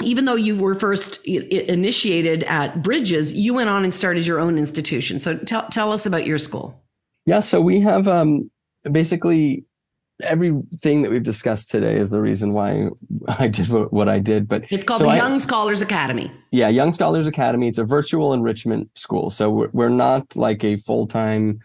[0.00, 4.58] even though you were first initiated at Bridges, you went on and started your own
[4.58, 5.20] institution.
[5.20, 6.81] So tell, tell us about your school.
[7.26, 8.50] Yeah, so we have um,
[8.90, 9.64] basically
[10.22, 12.88] everything that we've discussed today is the reason why
[13.28, 14.48] I did what, I did.
[14.48, 16.30] But it's called so the I, Young Scholars Academy.
[16.50, 17.68] Yeah, Young Scholars Academy.
[17.68, 19.30] It's a virtual enrichment school.
[19.30, 21.60] So we're, we're not like a full time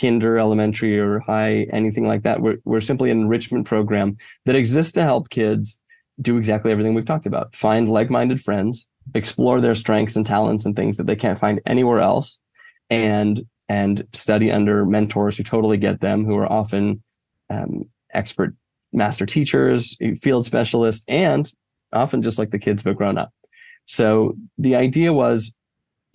[0.00, 2.40] kinder, elementary, or high, anything like that.
[2.40, 5.78] We're, we're simply an enrichment program that exists to help kids
[6.20, 10.64] do exactly everything we've talked about find like minded friends, explore their strengths and talents
[10.66, 12.38] and things that they can't find anywhere else,
[12.88, 17.00] and and study under mentors who totally get them, who are often
[17.50, 18.52] um, expert
[18.92, 21.52] master teachers, field specialists, and
[21.92, 23.30] often just like the kids but grown up.
[23.84, 25.52] So the idea was,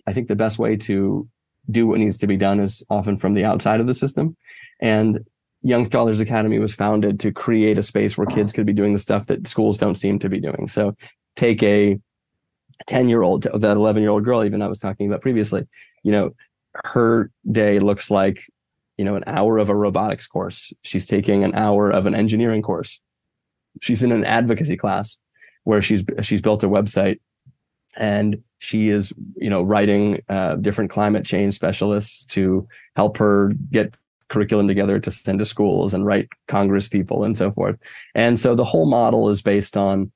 [0.06, 1.26] I think the best way to
[1.70, 4.36] do what needs to be done is often from the outside of the system.
[4.78, 5.20] And
[5.62, 8.98] Young Scholars Academy was founded to create a space where kids could be doing the
[8.98, 10.68] stuff that schools don't seem to be doing.
[10.68, 10.94] So
[11.36, 11.98] take a
[12.86, 15.66] 10 year old, that 11 year old girl, even I was talking about previously,
[16.02, 16.34] you know,
[16.84, 18.46] her day looks like,
[18.96, 20.72] you know, an hour of a robotics course.
[20.82, 23.00] She's taking an hour of an engineering course.
[23.80, 25.18] She's in an advocacy class
[25.64, 27.20] where she's, she's built a website
[27.96, 33.94] and she is, you know, writing uh, different climate change specialists to help her get
[34.28, 37.78] curriculum together to send to schools and write Congress people and so forth.
[38.14, 40.10] And so the whole model is based on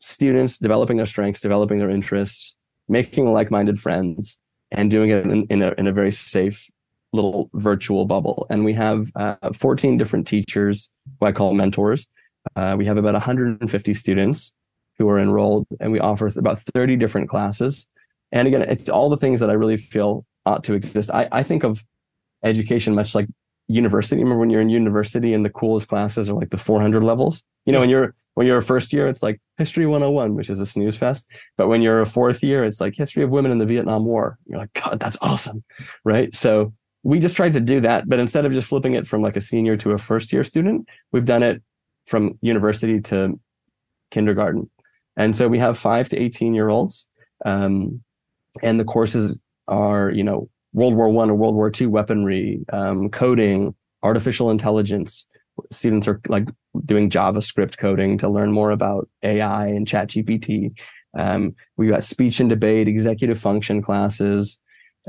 [0.00, 4.38] students developing their strengths, developing their interests, making like-minded friends,
[4.70, 6.70] and doing it in, in, a, in a very safe
[7.12, 8.46] little virtual bubble.
[8.50, 12.06] And we have uh, 14 different teachers who I call mentors.
[12.54, 14.52] Uh, we have about 150 students
[14.98, 17.86] who are enrolled, and we offer about 30 different classes.
[18.32, 21.10] And again, it's all the things that I really feel ought to exist.
[21.10, 21.84] I, I think of
[22.42, 23.26] education much like
[23.68, 24.22] university.
[24.22, 27.42] Remember when you're in university and the coolest classes are like the 400 levels?
[27.64, 30.60] You know, when you're when you're a first year, it's like history 101, which is
[30.60, 31.28] a snooze fest.
[31.56, 34.38] But when you're a fourth year, it's like history of women in the Vietnam War.
[34.46, 35.60] You're like, God, that's awesome.
[36.04, 36.32] Right.
[36.36, 36.72] So
[37.02, 38.08] we just tried to do that.
[38.08, 40.88] But instead of just flipping it from like a senior to a first year student,
[41.10, 41.64] we've done it
[42.06, 43.40] from university to
[44.12, 44.70] kindergarten.
[45.16, 47.08] And so we have five to 18 year olds.
[47.44, 48.04] Um,
[48.62, 53.08] and the courses are, you know, World War One or World War Two weaponry, um,
[53.10, 53.74] coding,
[54.04, 55.26] artificial intelligence.
[55.70, 56.48] Students are like
[56.84, 60.78] doing JavaScript coding to learn more about AI and ChatGPT.
[61.16, 64.60] Um, we got speech and debate, executive function classes,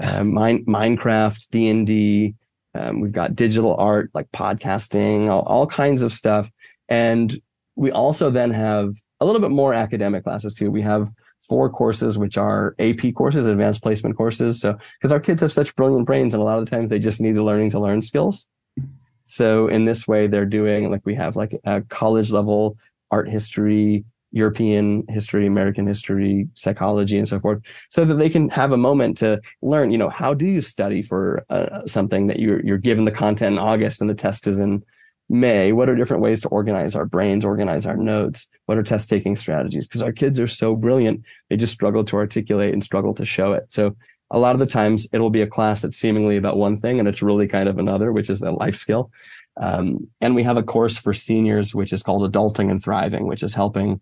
[0.01, 2.35] uh, mine, Minecraft, D and D.
[2.75, 6.51] Um, we've got digital art like podcasting, all, all kinds of stuff,
[6.87, 7.39] and
[7.75, 10.71] we also then have a little bit more academic classes too.
[10.71, 14.61] We have four courses, which are AP courses, advanced placement courses.
[14.61, 16.99] So, because our kids have such brilliant brains, and a lot of the times they
[16.99, 18.47] just need the learning to learn skills.
[19.29, 22.77] So, in this way, they're doing like we have like a college level
[23.11, 28.71] art history, European history, American history, psychology, and so forth, so that they can have
[28.71, 29.91] a moment to learn.
[29.91, 33.53] You know, how do you study for uh, something that you're you're given the content
[33.53, 34.83] in August and the test is in
[35.29, 38.49] May, what are different ways to organize our brains, organize our notes?
[38.65, 39.87] What are test taking strategies?
[39.87, 43.53] Because our kids are so brilliant, they just struggle to articulate and struggle to show
[43.53, 43.71] it.
[43.71, 43.95] So
[44.31, 47.07] a lot of the times it'll be a class that's seemingly about one thing and
[47.07, 49.11] it's really kind of another, which is a life skill.
[49.59, 53.43] Um, and we have a course for seniors, which is called Adulting and Thriving, which
[53.43, 54.01] is helping,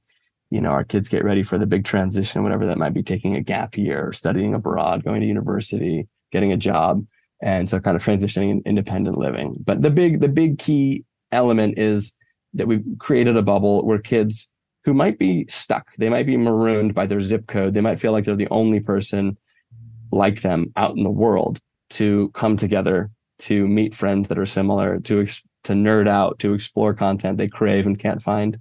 [0.49, 3.35] you know, our kids get ready for the big transition, whatever that might be, taking
[3.35, 7.05] a gap year, studying abroad, going to university, getting a job.
[7.41, 9.57] And so kind of transitioning independent living.
[9.63, 12.15] But the big, the big key element is
[12.53, 14.49] that we've created a bubble where kids
[14.85, 18.11] who might be stuck, they might be marooned by their zip code, they might feel
[18.11, 19.37] like they're the only person
[20.11, 21.59] like them out in the world
[21.91, 25.25] to come together to meet friends that are similar, to
[25.63, 28.59] to nerd out, to explore content they crave and can't find.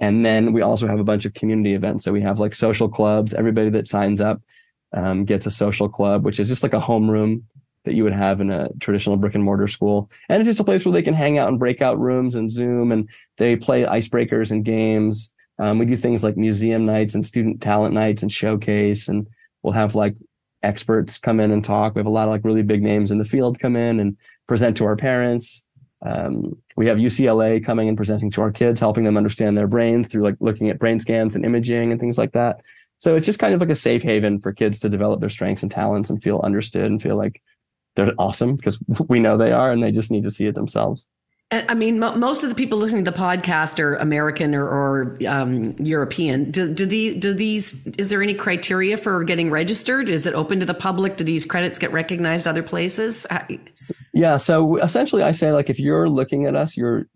[0.00, 2.04] And then we also have a bunch of community events.
[2.04, 3.34] So we have like social clubs.
[3.34, 4.42] Everybody that signs up
[4.92, 7.42] um, gets a social club, which is just like a homeroom
[7.84, 10.10] that you would have in a traditional brick and mortar school.
[10.28, 12.92] And it's just a place where they can hang out in breakout rooms and Zoom
[12.92, 15.32] and they play icebreakers and games.
[15.58, 19.08] Um, we do things like museum nights and student talent nights and showcase.
[19.08, 19.26] And
[19.62, 20.16] we'll have like
[20.62, 21.94] experts come in and talk.
[21.94, 24.16] We have a lot of like really big names in the field come in and
[24.46, 25.64] present to our parents.
[26.04, 30.08] Um, we have UCLA coming and presenting to our kids, helping them understand their brains
[30.08, 32.60] through like looking at brain scans and imaging and things like that.
[32.98, 35.62] So it's just kind of like a safe haven for kids to develop their strengths
[35.62, 37.42] and talents and feel understood and feel like
[37.94, 38.78] they're awesome because
[39.08, 41.08] we know they are and they just need to see it themselves.
[41.52, 45.76] I mean, most of the people listening to the podcast are American or, or um,
[45.78, 46.50] European.
[46.50, 47.86] Do, do, the, do these?
[47.98, 50.08] Is there any criteria for getting registered?
[50.08, 51.16] Is it open to the public?
[51.16, 53.28] Do these credits get recognized other places?
[54.12, 54.38] Yeah.
[54.38, 57.06] So essentially, I say like if you're looking at us, you're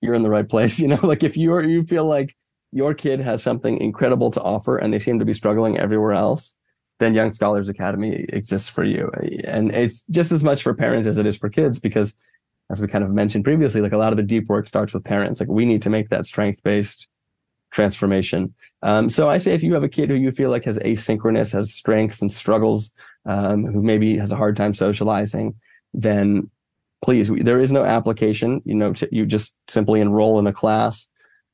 [0.00, 0.78] you're in the right place.
[0.80, 2.36] You know, like if you're you feel like
[2.70, 6.54] your kid has something incredible to offer and they seem to be struggling everywhere else,
[7.00, 9.10] then Young Scholars Academy exists for you.
[9.44, 12.16] And it's just as much for parents as it is for kids because
[12.70, 15.04] as we kind of mentioned previously, like a lot of the deep work starts with
[15.04, 15.40] parents.
[15.40, 17.08] Like we need to make that strength based
[17.70, 18.54] transformation.
[18.82, 21.52] Um, so I say if you have a kid who you feel like has asynchronous,
[21.52, 22.92] has strengths and struggles,
[23.26, 25.54] um, who maybe has a hard time socializing,
[25.92, 26.50] then
[27.02, 28.62] please, we, there is no application.
[28.64, 31.08] You know, you just simply enroll in a class,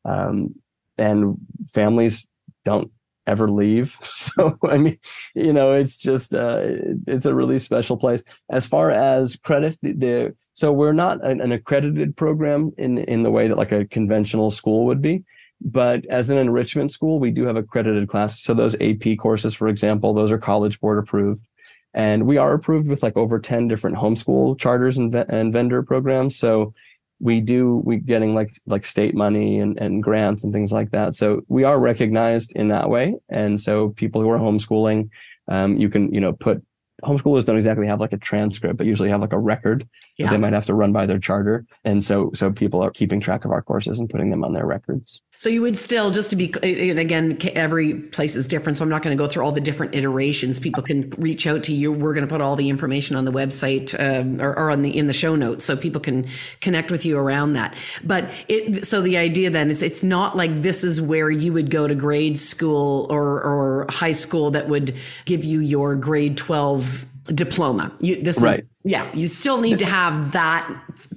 [0.05, 0.55] um,
[0.99, 1.37] and
[1.67, 2.27] families
[2.65, 2.91] don't
[3.27, 3.97] ever leave.
[4.27, 4.99] So I mean,
[5.35, 6.61] you know, it's just uh,
[7.07, 8.25] it's a really special place.
[8.51, 13.23] As far as credits, the, the so we're not an, an, accredited program in in
[13.23, 15.25] the way that like a conventional school would be.
[15.61, 18.43] But as an enrichment school, we do have accredited classes.
[18.43, 21.47] So those AP courses, for example, those are College Board approved.
[21.95, 26.37] And we are approved with like over 10 different homeschool charters and, and vendor programs.
[26.37, 26.75] So
[27.19, 31.15] we do we getting like like state money and, and grants and things like that.
[31.15, 33.15] So we are recognized in that way.
[33.29, 35.09] And so people who are homeschooling,
[35.49, 36.63] um, you can, you know, put
[37.03, 39.87] homeschoolers don't exactly have like a transcript, but usually have like a record
[40.17, 40.27] yeah.
[40.27, 41.67] that they might have to run by their charter.
[41.85, 44.67] And so, so people are keeping track of our courses and putting them on their
[44.67, 45.21] records.
[45.39, 48.79] So you would still, just to be, and again, every place is different.
[48.79, 50.59] So I'm not going to go through all the different iterations.
[50.59, 51.93] People can reach out to you.
[51.93, 54.97] We're going to put all the information on the website um, or, or, on the
[54.97, 56.27] in the show notes, so people can
[56.61, 57.75] connect with you around that.
[58.05, 61.71] But it, so the idea then is it's not like this is where you would
[61.71, 67.07] go to grade school or or high school that would give you your grade 12
[67.27, 67.93] diploma.
[68.01, 68.61] You, this right.
[68.61, 69.11] is yeah.
[69.15, 70.69] You still need to have that.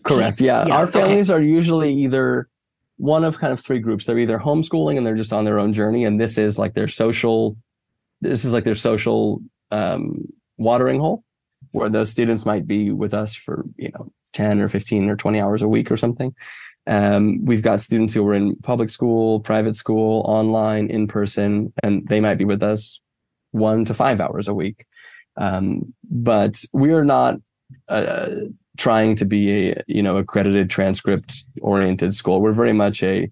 [0.03, 0.41] Correct.
[0.41, 0.67] Yeah.
[0.67, 0.78] yeah.
[0.78, 1.39] Our families okay.
[1.39, 2.49] are usually either
[2.99, 4.03] one of kind of three groups.
[4.03, 6.89] They're either homeschooling and they're just on their own journey, and this is like their
[6.89, 7.57] social.
[8.21, 9.41] This is like their social
[9.71, 10.27] um,
[10.57, 11.23] watering hole,
[11.71, 15.39] where those students might be with us for you know ten or fifteen or twenty
[15.39, 16.35] hours a week or something.
[16.87, 22.05] Um, we've got students who are in public school, private school, online, in person, and
[22.07, 22.99] they might be with us
[23.51, 24.85] one to five hours a week.
[25.37, 27.37] Um, but we are not
[27.87, 28.29] uh,
[28.80, 32.41] trying to be a you know accredited transcript oriented school.
[32.41, 33.30] We're very much a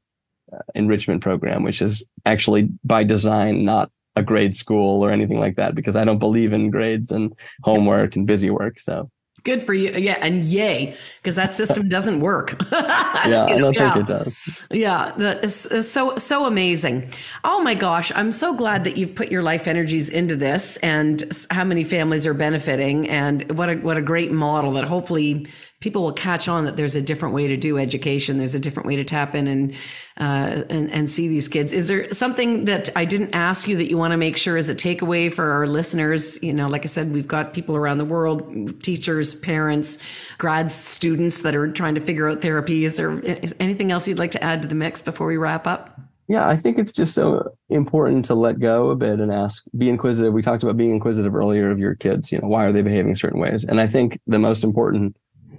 [0.54, 5.56] uh, enrichment program, which is actually by design not a grade school or anything like
[5.56, 7.34] that because I don't believe in grades and
[7.64, 8.80] homework and busy work.
[8.80, 9.10] So
[9.44, 9.92] Good for you.
[9.92, 10.18] Yeah.
[10.22, 12.62] And yay, because that system doesn't work.
[12.72, 13.94] yeah, I don't yeah.
[13.94, 14.68] think it does.
[14.72, 15.14] Yeah.
[15.18, 17.12] It's, it's, so, so amazing.
[17.44, 18.12] Oh my gosh.
[18.16, 22.26] I'm so glad that you've put your life energies into this and how many families
[22.26, 25.48] are benefiting and what a, what a great model that hopefully
[25.80, 28.40] people will catch on that there's a different way to do education.
[28.40, 29.74] There's a different way to tap in and,
[30.20, 31.72] uh, and, and see these kids.
[31.72, 34.70] Is there something that I didn't ask you that you want to make sure is
[34.70, 36.42] a takeaway for our listeners?
[36.42, 40.00] You know, like I said, we've got people around the world, teachers, parents,
[40.40, 42.84] grad students that are trying to figure out therapy.
[42.84, 43.22] Is there
[43.60, 46.00] anything else you'd like to add to the mix before we wrap up?
[46.28, 49.90] Yeah, I think it's just so important to let go a bit and ask, be
[49.90, 50.34] inquisitive.
[50.34, 52.34] We talked about being inquisitive earlier of your kids.
[52.34, 53.64] You know, why are they behaving certain ways?
[53.64, 55.16] And I think the most important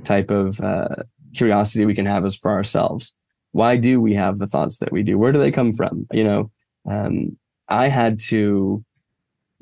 [0.08, 0.96] type of uh,
[1.34, 3.12] curiosity we can have is for ourselves.
[3.52, 5.18] Why do we have the thoughts that we do?
[5.18, 6.06] Where do they come from?
[6.12, 6.50] You know,
[6.88, 7.38] um,
[7.68, 8.84] I had to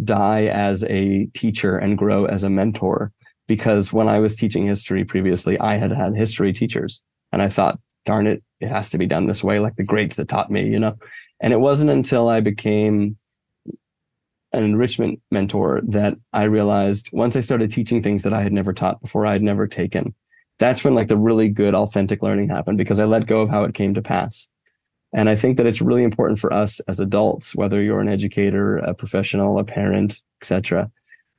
[0.03, 3.13] die as a teacher and grow as a mentor
[3.47, 7.79] because when I was teaching history previously, I had had history teachers and I thought,
[8.05, 10.69] darn it, it has to be done this way, like the greats that taught me,
[10.69, 10.97] you know?
[11.41, 13.17] And it wasn't until I became
[14.53, 18.73] an enrichment mentor that I realized once I started teaching things that I had never
[18.73, 20.15] taught before, I had never taken,
[20.59, 23.65] that's when like the really good authentic learning happened because I let go of how
[23.65, 24.49] it came to pass.
[25.13, 28.79] And I think that it's really important for us as adults, whether you're an educator,
[28.79, 30.91] a professional, a parent, etc.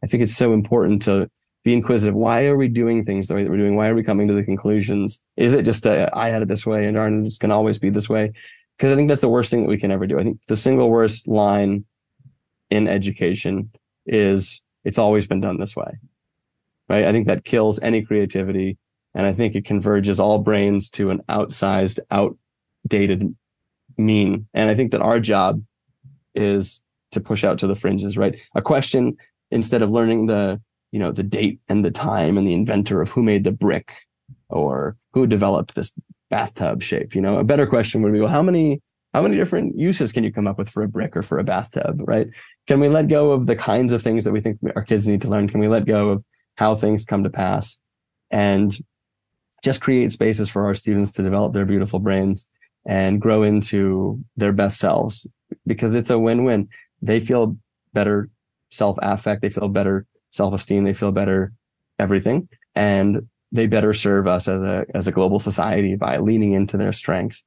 [0.03, 1.30] I think it's so important to
[1.63, 2.15] be inquisitive.
[2.15, 3.76] Why are we doing things the way that we're doing?
[3.76, 5.22] Why are we coming to the conclusions?
[5.36, 7.78] Is it just a, I had it this way and aren't just going to always
[7.78, 8.32] be this way?
[8.78, 10.20] Because I think that's the worst thing that we can ever do.
[10.20, 11.86] I think the single worst line
[12.70, 13.72] in education
[14.05, 15.97] is it's always been done this way.
[16.89, 17.05] right?
[17.05, 18.78] I think that kills any creativity.
[19.13, 23.35] And I think it converges all brains to an outsized, outdated
[23.97, 24.47] mean.
[24.53, 25.63] And I think that our job
[26.35, 26.81] is
[27.11, 28.39] to push out to the fringes, right?
[28.55, 29.17] A question
[29.49, 33.11] instead of learning the, you know, the date and the time and the inventor of
[33.11, 33.91] who made the brick
[34.49, 35.93] or who developed this
[36.29, 38.81] bathtub shape, you know, a better question would be, well, how many
[39.13, 41.43] how many different uses can you come up with for a brick or for a
[41.43, 42.27] bathtub, right?
[42.67, 45.21] Can we let go of the kinds of things that we think our kids need
[45.21, 45.49] to learn?
[45.49, 46.23] Can we let go of
[46.55, 47.77] how things come to pass
[48.29, 48.77] and
[49.63, 52.45] just create spaces for our students to develop their beautiful brains
[52.85, 55.27] and grow into their best selves
[55.65, 56.69] because it's a win-win.
[57.01, 57.57] They feel
[57.93, 58.29] better
[58.71, 61.53] self-affect, they feel better self-esteem, they feel better
[61.99, 66.77] everything and they better serve us as a as a global society by leaning into
[66.77, 67.43] their strengths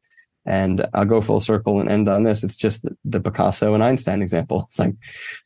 [0.46, 2.42] and I'll go full circle and end on this.
[2.42, 4.62] It's just the Picasso and Einstein example.
[4.68, 4.94] It's like,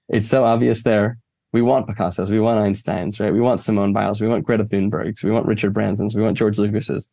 [0.09, 1.19] it's so obvious there.
[1.55, 2.33] We want Picassos.
[2.33, 3.33] We want Einsteins, right?
[3.33, 4.21] We want Simone Biles.
[4.21, 5.23] We want Greta Thunbergs.
[5.23, 6.17] We want Richard Bransons.
[6.17, 7.09] We want George Lucas's.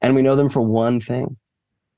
[0.00, 1.36] And we know them for one thing.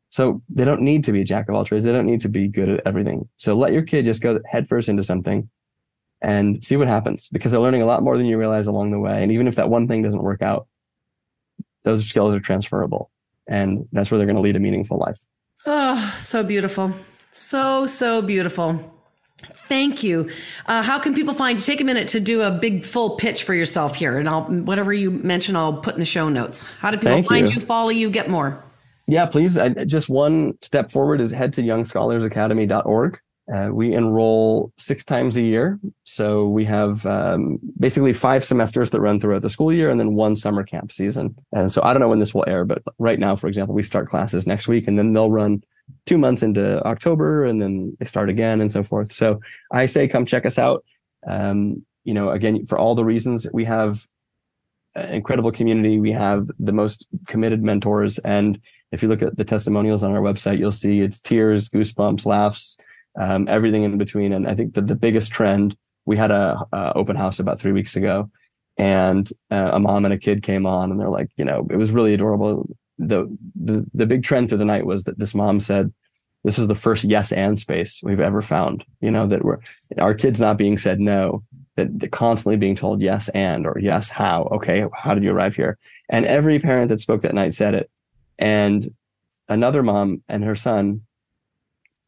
[0.09, 1.85] So they don't need to be a jack of all trades.
[1.85, 3.29] They don't need to be good at everything.
[3.37, 5.51] So let your kid just go headfirst into something
[6.23, 8.99] and see what happens because they're learning a lot more than you realize along the
[8.99, 9.23] way.
[9.23, 10.69] And even if that one thing doesn't work out,
[11.83, 13.11] those skills are transferable
[13.47, 15.21] and that's where they're going to lead a meaningful life.
[15.67, 16.91] Oh, so beautiful.
[17.33, 18.92] So, so beautiful.
[19.47, 20.31] Thank you.
[20.67, 21.65] Uh, how can people find you?
[21.65, 24.93] Take a minute to do a big full pitch for yourself here, and I'll whatever
[24.93, 26.63] you mention, I'll put in the show notes.
[26.79, 27.55] How do people Thank find you.
[27.55, 28.63] you, follow you, get more?
[29.07, 29.59] Yeah, please.
[29.59, 33.21] I, just one step forward is head to youngscholarsacademy.org.
[33.53, 35.79] Uh, we enroll six times a year.
[36.05, 40.15] So we have um, basically five semesters that run throughout the school year and then
[40.15, 41.35] one summer camp season.
[41.53, 43.83] And so I don't know when this will air, but right now, for example, we
[43.83, 45.65] start classes next week and then they'll run
[46.07, 49.13] two months into October and then they start again and so forth.
[49.13, 49.41] So
[49.71, 50.85] I say come check us out.
[51.27, 54.07] Um, you know, again, for all the reasons we have
[54.95, 58.19] an incredible community, we have the most committed mentors.
[58.19, 62.27] And if you look at the testimonials on our website, you'll see it's tears, goosebumps,
[62.27, 62.79] laughs,
[63.19, 64.33] um, everything in between.
[64.33, 67.73] And I think that the biggest trend, we had a, a open house about three
[67.73, 68.31] weeks ago
[68.77, 71.77] and uh, a mom and a kid came on and they're like, you know, it
[71.77, 72.69] was really adorable.
[73.05, 75.93] The, the, the big trend through the night was that this mom said,
[76.45, 79.59] this is the first yes and space we've ever found, you know, that we're,
[79.99, 81.43] our kids not being said no,
[81.77, 85.57] that they're constantly being told yes and, or yes, how, okay, how did you arrive
[85.57, 85.79] here?
[86.09, 87.91] And every parent that spoke that night said it.
[88.39, 88.87] And
[89.49, 91.03] another mom and her son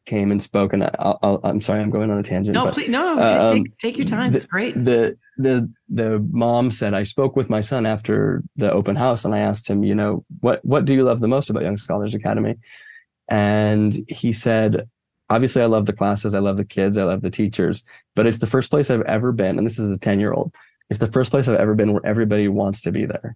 [0.05, 2.53] came and spoke, and I, am sorry, I'm going on a tangent.
[2.53, 4.31] No, but, please, no, no, take, um, take, take, your time.
[4.31, 4.73] The, it's great.
[4.83, 9.33] The the the mom said I spoke with my son after the open house, and
[9.33, 12.15] I asked him, you know, what what do you love the most about Young Scholars
[12.15, 12.55] Academy?
[13.27, 14.87] And he said,
[15.29, 17.83] obviously, I love the classes, I love the kids, I love the teachers,
[18.15, 20.53] but it's the first place I've ever been, and this is a ten year old.
[20.89, 23.35] It's the first place I've ever been where everybody wants to be there.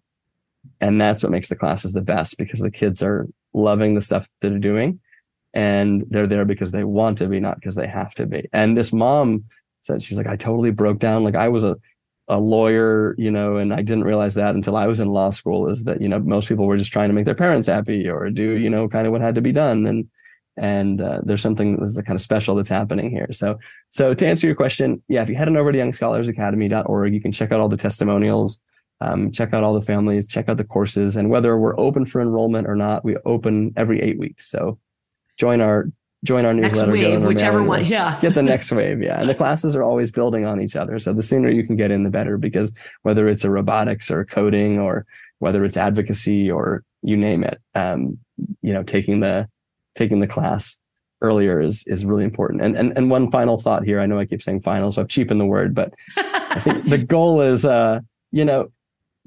[0.82, 4.30] And that's what makes the classes the best because the kids are loving the stuff
[4.42, 5.00] that they're doing
[5.54, 8.48] and they're there because they want to be, not because they have to be.
[8.54, 9.46] And this mom
[9.82, 11.24] said, she's like, I totally broke down.
[11.24, 11.76] Like I was a,
[12.28, 15.68] a lawyer, you know, and I didn't realize that until I was in law school
[15.68, 18.30] is that, you know, most people were just trying to make their parents happy or
[18.30, 19.88] do, you know, kind of what had to be done.
[19.88, 20.10] And,
[20.56, 23.30] and uh, there's something that's kind of special that's happening here.
[23.32, 23.58] So,
[23.92, 27.32] so to answer your question, yeah, if you head on over to youngscholarsacademy.org, you can
[27.32, 28.60] check out all the testimonials,
[29.02, 32.22] um, check out all the families, check out the courses, and whether we're open for
[32.22, 34.52] enrollment or not, we open every eight weeks.
[34.52, 34.78] So
[35.40, 35.88] join our
[36.24, 36.92] join our newsletter.
[36.92, 37.86] Next wave, whichever one.
[37.86, 38.20] Yeah.
[38.22, 39.02] Get the next wave.
[39.02, 39.20] Yeah.
[39.20, 41.00] And the classes are always building on each other.
[41.00, 42.74] So the sooner you can get in, the better because
[43.04, 45.06] whether it's a robotics or coding or
[45.40, 48.20] whether it's advocacy or you name it, um,
[48.62, 49.48] you know, taking the,
[49.96, 50.76] taking the class
[51.22, 52.62] earlier is, is really important.
[52.62, 54.02] And, and, and one final thought here.
[54.02, 56.98] I know I keep saying final, so I've cheapened the word, but I think the
[57.16, 58.72] goal is, uh, you know,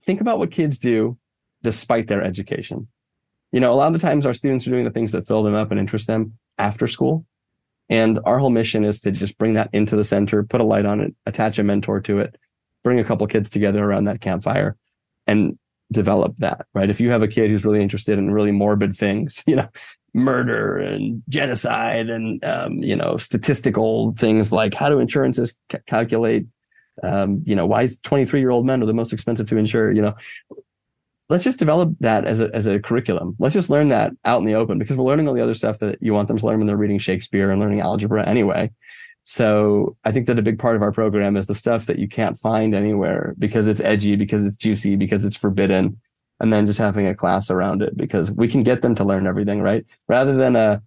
[0.05, 1.17] think about what kids do
[1.63, 2.89] despite their education
[3.53, 5.43] you know, a lot of the times our students are doing the things that fill
[5.43, 7.27] them up and interest them after school.
[7.89, 10.87] And our whole mission is to just bring that into the center, put a light
[10.87, 12.37] on it, attach a mentor to it,
[12.83, 14.77] bring a couple kids together around that campfire
[15.27, 15.59] and
[15.93, 16.89] develop that, right?
[16.89, 19.69] If you have a kid who's really interested in really morbid things, you know,
[20.15, 26.47] murder and genocide and, um, you know, statistical things like how do insurances calculate,
[27.03, 29.93] um, you know, why is 23 year old men are the most expensive to insure,
[29.93, 30.15] you know,
[31.33, 33.35] let's just develop that as a, as a curriculum.
[33.39, 35.79] Let's just learn that out in the open because we're learning all the other stuff
[35.79, 38.71] that you want them to learn when they're reading Shakespeare and learning algebra anyway.
[39.25, 42.07] So I think that a big part of our program is the stuff that you
[42.07, 45.99] can't find anywhere because it's edgy, because it's juicy, because it's forbidden.
[46.39, 49.27] And then just having a class around it because we can get them to learn
[49.27, 49.87] everything, right?
[50.09, 50.83] Rather than a,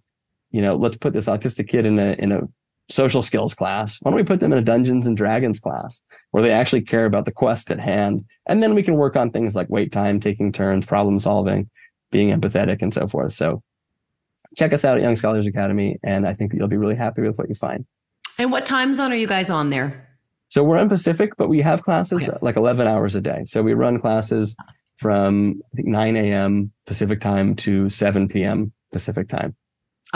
[0.52, 2.42] you know, let's put this autistic kid in a, in a
[2.88, 3.98] social skills class?
[4.00, 6.02] Why don't we put them in a Dungeons and Dragons class
[6.36, 8.22] where they actually care about the quest at hand?
[8.44, 11.70] And then we can work on things like wait time, taking turns, problem solving,
[12.10, 13.32] being empathetic, and so forth.
[13.32, 13.62] So
[14.54, 17.22] check us out at Young Scholars Academy, and I think that you'll be really happy
[17.22, 17.86] with what you find.
[18.38, 20.06] And what time zone are you guys on there?
[20.50, 22.36] So we're in Pacific, but we have classes okay.
[22.42, 23.44] like 11 hours a day.
[23.46, 24.54] So we run classes
[24.96, 26.70] from I think 9 a.m.
[26.86, 28.74] Pacific time to 7 p.m.
[28.92, 29.56] Pacific time.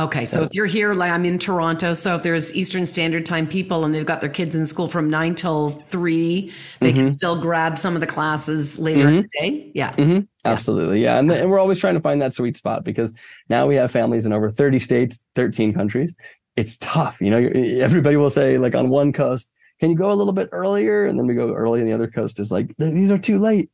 [0.01, 3.27] Okay, so, so, if you're here, like I'm in Toronto, so if there's Eastern Standard
[3.27, 6.97] Time people and they've got their kids in school from nine till three, they mm-hmm.
[6.97, 9.17] can still grab some of the classes later mm-hmm.
[9.17, 9.71] in the day.
[9.75, 9.93] Yeah.
[9.93, 10.13] Mm-hmm.
[10.13, 10.21] yeah.
[10.45, 11.03] Absolutely.
[11.03, 11.19] Yeah.
[11.19, 13.13] And, and we're always trying to find that sweet spot because
[13.51, 16.15] now we have families in over 30 states, 13 countries.
[16.57, 17.21] It's tough.
[17.21, 17.39] You know,
[17.83, 21.05] everybody will say, like on one coast, can you go a little bit earlier?
[21.05, 23.71] And then we go early, and the other coast is like, these are too late.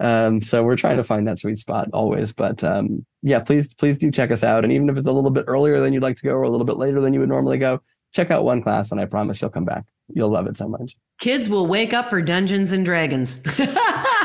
[0.00, 2.32] Um, so we're trying to find that sweet spot always.
[2.32, 4.64] But um, yeah, please, please do check us out.
[4.64, 6.50] And even if it's a little bit earlier than you'd like to go or a
[6.50, 7.82] little bit later than you would normally go,
[8.12, 9.84] check out one class and I promise you'll come back.
[10.14, 10.96] You'll love it so much.
[11.18, 13.40] Kids will wake up for Dungeons and Dragons.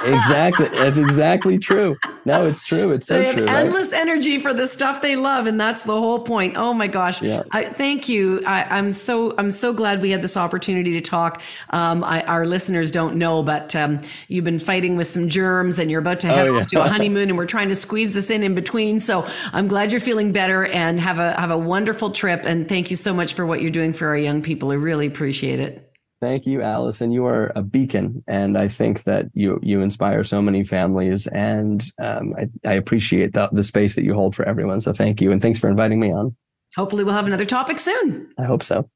[0.05, 0.69] exactly.
[0.69, 1.97] That's exactly true.
[2.23, 2.93] No, it's true.
[2.93, 3.45] It's so they have true.
[3.47, 3.99] Endless right?
[3.99, 6.55] energy for the stuff they love, and that's the whole point.
[6.55, 7.21] Oh my gosh!
[7.21, 7.43] Yeah.
[7.51, 8.41] I, thank you.
[8.45, 11.41] I, am so I'm so glad we had this opportunity to talk.
[11.71, 15.91] Um, I, our listeners don't know, but um, you've been fighting with some germs, and
[15.91, 16.61] you're about to head oh, yeah.
[16.61, 19.01] off to a honeymoon, and we're trying to squeeze this in in between.
[19.01, 22.43] So I'm glad you're feeling better, and have a have a wonderful trip.
[22.45, 24.71] And thank you so much for what you're doing for our young people.
[24.71, 25.74] I really appreciate it.
[26.25, 27.11] Thank you, Allison.
[27.11, 31.85] You are a beacon, and I think that you you inspire so many families, and
[31.99, 34.81] um, I, I, appreciate the, the space that you hold for everyone.
[34.81, 36.35] So thank you, and thanks for inviting me on.
[36.75, 38.33] Hopefully, we'll have another topic soon.
[38.39, 38.89] I hope so.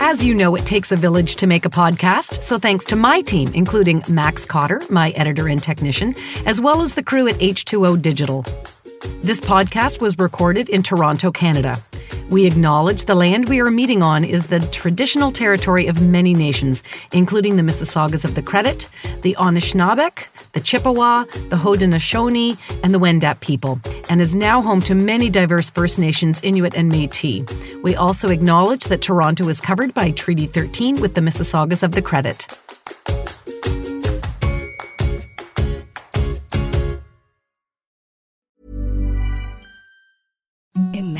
[0.00, 3.22] As you know, it takes a village to make a podcast, so thanks to my
[3.22, 6.14] team, including Max Cotter, my editor and technician,
[6.44, 8.44] as well as the crew at H2O Digital.
[9.00, 11.82] This podcast was recorded in Toronto, Canada.
[12.28, 16.82] We acknowledge the land we are meeting on is the traditional territory of many nations,
[17.12, 18.88] including the Mississaugas of the Credit,
[19.22, 24.94] the Anishinaabeg, the Chippewa, the Haudenosaunee, and the Wendat people, and is now home to
[24.94, 27.82] many diverse First Nations, Inuit, and Métis.
[27.82, 32.02] We also acknowledge that Toronto is covered by Treaty 13 with the Mississaugas of the
[32.02, 32.46] Credit.
[40.80, 41.19] Imagine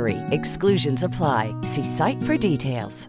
[0.00, 0.16] BUTTERY.
[0.30, 1.54] Exclusions apply.
[1.62, 3.08] See site for details.